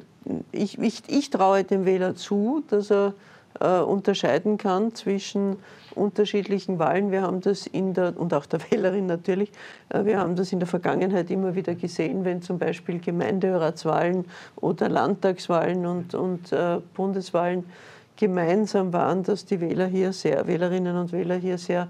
[0.51, 3.15] ich, ich, ich traue dem Wähler zu, dass er
[3.61, 5.57] äh, unterscheiden kann zwischen
[5.95, 7.11] unterschiedlichen Wahlen.
[7.11, 9.51] Wir haben das in der, und auch der Wählerin natürlich,
[9.89, 14.27] äh, wir haben das in der Vergangenheit immer wieder gesehen, wenn zum Beispiel Gemeinderatswahlen
[14.57, 17.65] oder Landtagswahlen und, und äh, Bundeswahlen
[18.17, 21.89] gemeinsam waren, dass die Wähler hier sehr, Wählerinnen und Wähler hier sehr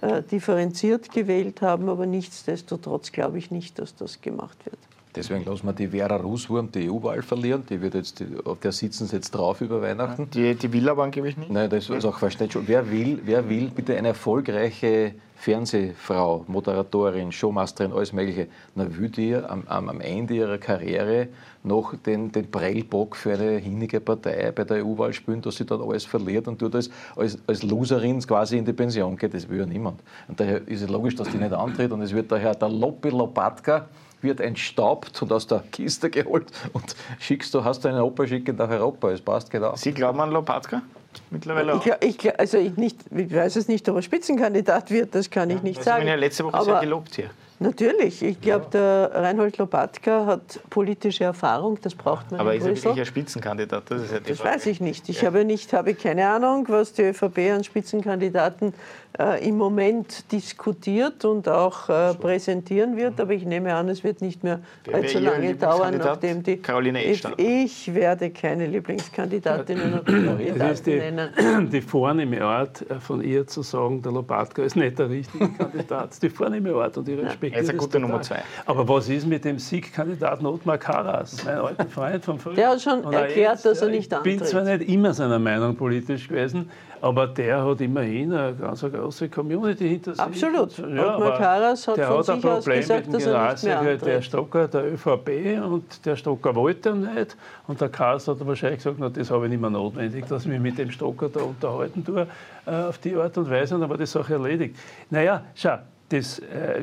[0.00, 4.78] äh, differenziert gewählt haben, aber nichtsdestotrotz glaube ich nicht, dass das gemacht wird.
[5.14, 7.64] Deswegen lassen wir die Vera Ruswurm die EU-Wahl verlieren.
[7.68, 10.28] Die wird jetzt, auf der sitzen sie jetzt drauf über Weihnachten.
[10.30, 11.50] Die, die will aber angeblich nicht.
[11.50, 12.20] Nein, das ist auch.
[12.20, 12.68] Nicht schon.
[12.68, 19.36] Wer will, wer will bitte eine erfolgreiche Fernsehfrau, Moderatorin, Showmasterin, alles Mögliche, na, will die
[19.36, 21.28] am, am, Ende ihrer Karriere
[21.62, 25.80] noch den, den Prellbock für eine hinige Partei bei der EU-Wahl spielen, dass sie dann
[25.80, 29.32] alles verliert und dort als, als, als Loserin quasi in die Pension geht?
[29.32, 30.00] Das will ja niemand.
[30.26, 33.10] Und daher ist es logisch, dass die nicht antritt und es wird daher der Loppi
[33.10, 33.86] Lopatka
[34.22, 38.56] wird entstaubt und aus der Kiste geholt und schickst du, hast du einen Opa schicken
[38.56, 39.10] nach Europa.
[39.10, 39.74] Es passt genau.
[39.76, 40.82] Sie glauben an Lopatka?
[41.30, 41.84] Mittlerweile auch.
[42.00, 45.50] Ich, ich, also ich, nicht, ich weiß es nicht, ob er Spitzenkandidat wird, das kann
[45.50, 46.02] ich nicht haben sagen.
[46.02, 47.30] ihn ja letzte Woche sehr Aber gelobt hier.
[47.58, 52.74] natürlich, ich glaube, der Reinhold Lopatka hat politische Erfahrung, das braucht man Aber ist er
[52.76, 53.90] wirklich ein Spitzenkandidat?
[53.90, 54.54] Das ist ja die Das Frage.
[54.56, 55.08] weiß ich nicht.
[55.08, 58.74] Ich habe nicht, habe keine Ahnung, was die ÖVP an Spitzenkandidaten
[59.18, 63.20] äh, im Moment diskutiert und auch äh, präsentieren wird.
[63.20, 64.60] Aber ich nehme an, es wird nicht mehr
[64.92, 66.58] allzu lange dauern, nachdem die.
[66.58, 67.38] Caroline ich, Edstadler.
[67.38, 71.70] ich werde keine Lieblingskandidatinnen und Kandidaten Das ist die, nennen.
[71.72, 76.06] die vornehme Art äh, von ihr zu sagen, der Lopatka ist nicht der richtige Kandidat.
[76.08, 78.00] Das ist die vornehme Art und ich respektiere Er ist gute total.
[78.02, 78.42] Nummer zwei.
[78.66, 82.54] Aber was ist mit dem Siegkandidaten Ottmar Karas, mein alter Freund von früher?
[82.54, 84.48] Der hat schon erklärt, dass er ja, nicht Ich bin antritt.
[84.48, 89.88] zwar nicht immer seiner Meinung politisch gewesen, aber der hat immerhin eine ganz große Community
[89.88, 90.20] hinter sich.
[90.20, 90.78] Absolut.
[90.78, 93.20] Ja, Ottmar aber Karas hat der von hat ein sich aus Problem gesagt, mit dem
[93.20, 94.24] er Generalsekretär antritt.
[94.24, 95.28] Stocker der ÖVP
[95.64, 97.36] und der Stocker wollte nicht.
[97.66, 100.48] Und der Karas hat wahrscheinlich gesagt, na, das habe ich nicht mehr notwendig, dass ich
[100.48, 102.26] mich mit dem Stocker da unterhalten tue,
[102.66, 104.76] äh, auf die Art und Weise, und dann war die Sache erledigt.
[105.10, 105.78] Naja, schau,
[106.08, 106.82] das, äh,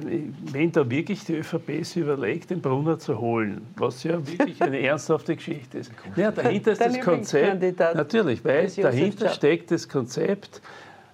[0.52, 4.80] wenn da wirklich die ÖVP sich überlegt, den Brunner zu holen, was ja wirklich eine
[4.88, 5.92] ernsthafte Geschichte ist.
[6.16, 10.62] Naja, dahinter ist das Konzept, natürlich, weil dahinter steckt das Konzept,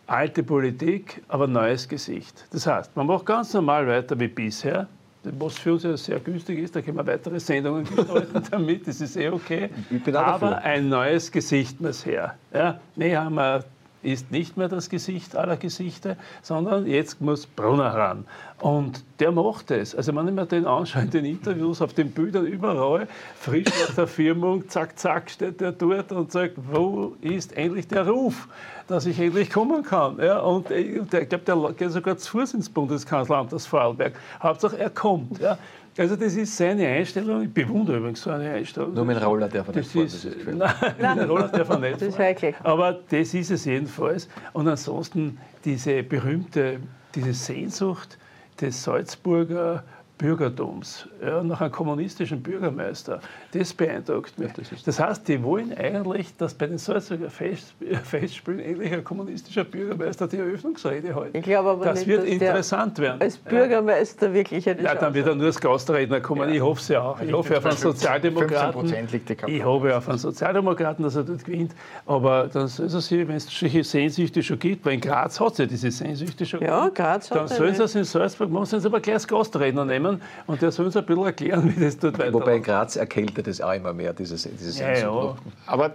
[0.07, 2.45] alte Politik, aber neues Gesicht.
[2.51, 4.88] Das heißt, man macht ganz normal weiter wie bisher,
[5.24, 8.99] was für uns ja sehr günstig ist, da können wir weitere Sendungen gestalten damit, das
[8.99, 9.70] ist eh okay.
[10.14, 12.36] Aber ein neues Gesicht muss her.
[12.53, 13.64] Ja, Nehammer
[14.03, 18.25] ist nicht mehr das Gesicht aller Gesichter, sondern jetzt muss Brunner ran.
[18.59, 19.95] Und der macht es.
[19.95, 23.95] Also wenn ich mir den anschaue in den Interviews, auf den Bildern überall, frisch aus
[23.95, 28.47] der Firmung, zack, zack, steht der dort und sagt, wo ist endlich der Ruf,
[28.87, 30.17] dass ich endlich kommen kann.
[30.19, 34.13] Ja, und ich glaube, der geht sogar zu Fuß ins Bundeskanzleramt, das Vorarlberg.
[34.41, 35.39] Hauptsache, er kommt.
[35.39, 35.57] Ja.
[35.97, 37.43] Also das ist seine Einstellung.
[37.43, 38.93] Ich bewundere übrigens so eine Einstellung.
[38.93, 40.61] Nur mit dem Roller darf er nicht Das fahren, ist, das ist gefährlich.
[40.99, 42.53] nein, mit dem Roller darf er nicht Das ist heikel.
[42.63, 44.29] Aber das ist es jedenfalls.
[44.53, 46.79] Und ansonsten diese berühmte,
[47.13, 48.17] diese Sehnsucht
[48.61, 49.83] des Salzburger
[50.22, 53.22] Bürgertums ja, nach einem kommunistischen Bürgermeister,
[53.53, 54.51] das beeindruckt mich.
[54.86, 60.28] Das heißt, die wollen eigentlich, dass bei den Salzburger Fest, Festspielen endlich ein kommunistischer Bürgermeister
[60.28, 61.36] die Eröffnungsrede hält.
[61.36, 63.19] Ich glaube aber das nicht, wird interessant werden.
[63.19, 66.53] Als Bürgermeister wirklich eine Ja, dann wird er nur als Gastredner kommen.
[66.53, 67.19] Ich hoffe es ja auch.
[67.19, 69.07] Ich hoffe auf einen 15% Sozialdemokraten.
[69.11, 69.57] liegt die Kampagne.
[69.57, 71.72] Ich hoffe auf einen Sozialdemokraten, dass er dort gewinnt.
[72.05, 75.53] Aber dann soll es sich, wenn es solche Sehnsüchte schon gibt, weil in Graz hat
[75.53, 78.65] es ja diese Sehnsüchte schon Ja, Graz hat dann sollen sie es in Salzburg machen,
[78.65, 80.11] sollen sie aber gleich als Gastredner nehmen
[80.47, 82.64] und der soll uns ein bisschen erklären, wie das dort Wobei in.
[82.64, 85.36] Graz erkältet es auch immer mehr, dieses, dieses Ja, ja.
[85.68, 85.91] Aber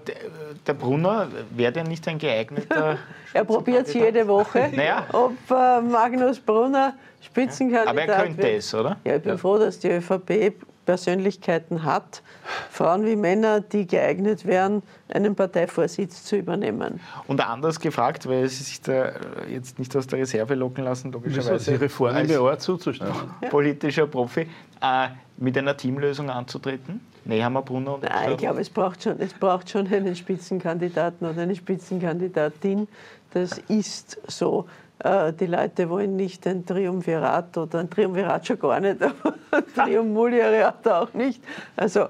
[0.67, 2.99] der Brunner wäre der nicht ein geeigneter.
[3.33, 5.05] Er probiert es jede Woche, Naja.
[5.13, 8.59] ob äh, Magnus Brunner Spitzenkandidat Aber er könnte wird.
[8.59, 8.97] es, oder?
[9.05, 10.55] Ja, ich bin froh, dass die ÖVP
[10.87, 12.23] Persönlichkeiten hat,
[12.71, 17.01] Frauen wie Männer, die geeignet wären, einen Parteivorsitz zu übernehmen.
[17.27, 19.13] Und anders gefragt, weil sie sich da
[19.51, 21.73] jetzt nicht aus der Reserve locken lassen, logischerweise.
[21.73, 23.13] ihre vornehme Art zuzustimmen?
[23.43, 24.49] als politischer Profi,
[24.81, 27.01] äh, mit einer Teamlösung anzutreten?
[27.27, 31.43] Nehammer, Brunner und Nein, ich glaube, es braucht, schon, es braucht schon einen Spitzenkandidaten oder
[31.43, 32.87] eine Spitzenkandidatin.
[33.33, 34.67] Das ist so.
[34.99, 39.35] Äh, Die Leute wollen nicht ein Triumvirat oder ein Triumvirat schon gar nicht, aber
[39.75, 41.43] Triumvirat auch nicht.
[41.77, 42.07] Also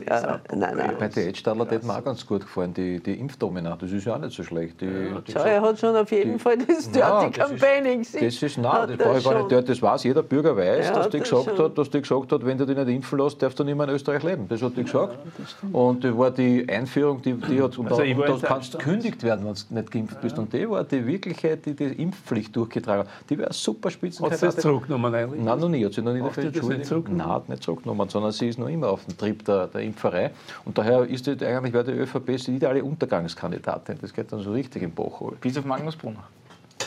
[0.00, 0.92] Ja, nein, nein.
[0.98, 3.76] Bei der Edstadler hat mir auch ganz gut gefallen, die, die Impfdomina.
[3.76, 4.80] Das ist ja auch nicht so schlecht.
[4.80, 4.86] Die,
[5.26, 7.98] die Schau, er hat schon auf jeden die- Fall das Ja, Dirty das ist- Campaigning
[7.98, 8.24] gesehen.
[8.24, 9.68] Das ist nein, das, brauche ich gar nicht.
[9.68, 11.64] Das weiß jeder Bürger weiß, Ja, dass, die das gesagt schon.
[11.66, 13.88] hat, dass die gesagt hat, wenn du dich nicht impfen lässt, darfst du nicht mehr
[13.88, 14.46] in Österreich leben.
[14.48, 15.16] Das hat die gesagt.
[15.72, 19.22] und das war die Einführung, die, die hat, und Also da, und da kannst gekündigt
[19.22, 20.38] werden, wenn du nicht geimpft bist.
[20.38, 23.08] Und die war die wirkliche, die die Impfpflicht durchgetragen hat.
[23.30, 24.00] Die wäre super Hat
[24.38, 25.42] sie das zurückgenommen eigentlich?
[25.42, 25.84] Nein, noch nie.
[25.84, 26.86] Hat sie noch nie dafür die das nicht entschuldigt.
[26.86, 27.26] zurückgenommen?
[27.26, 30.30] Nein, hat nicht zurückgenommen, sondern sie ist noch immer auf dem Trieb der, der Impferei.
[30.64, 33.98] Und daher ist die, eigentlich wäre die ÖVP die ideale Untergangskandidatin.
[34.00, 35.36] Das geht dann so richtig im runter.
[35.40, 36.24] Bis auf Magnus Brunner.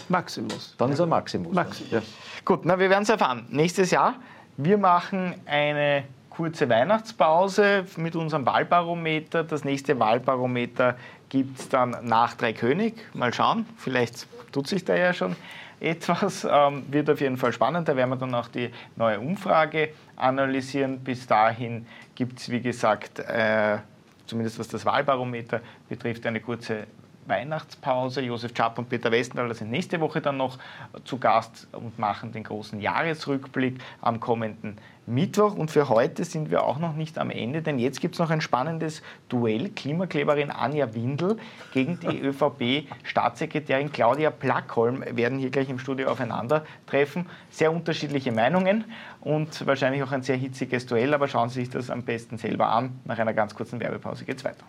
[0.09, 0.75] Maximus.
[0.77, 1.53] Dann ist er Maximus.
[1.53, 1.91] Maximus.
[1.91, 2.01] Ja.
[2.43, 3.45] Gut, na, wir werden es erfahren.
[3.49, 4.15] Nächstes Jahr,
[4.57, 9.43] wir machen eine kurze Weihnachtspause mit unserem Wahlbarometer.
[9.43, 10.95] Das nächste Wahlbarometer
[11.29, 12.93] gibt es dann nach Dreikönig.
[13.13, 15.35] Mal schauen, vielleicht tut sich da ja schon
[15.79, 16.47] etwas.
[16.49, 17.87] Ähm, wird auf jeden Fall spannend.
[17.87, 20.99] Da werden wir dann auch die neue Umfrage analysieren.
[20.99, 21.85] Bis dahin
[22.15, 23.77] gibt es, wie gesagt, äh,
[24.25, 26.87] zumindest was das Wahlbarometer betrifft, eine kurze
[27.27, 28.21] Weihnachtspause.
[28.21, 30.57] Josef Schapp und Peter Westenthaler sind nächste Woche dann noch
[31.03, 35.55] zu Gast und machen den großen Jahresrückblick am kommenden Mittwoch.
[35.55, 38.29] Und für heute sind wir auch noch nicht am Ende, denn jetzt gibt es noch
[38.29, 39.69] ein spannendes Duell.
[39.69, 41.37] Klimakleberin Anja Windel
[41.73, 47.27] gegen die ÖVP-Staatssekretärin Claudia Plackholm werden hier gleich im Studio aufeinandertreffen.
[47.49, 48.85] Sehr unterschiedliche Meinungen
[49.21, 52.69] und wahrscheinlich auch ein sehr hitziges Duell, aber schauen Sie sich das am besten selber
[52.69, 52.99] an.
[53.05, 54.65] Nach einer ganz kurzen Werbepause geht es weiter.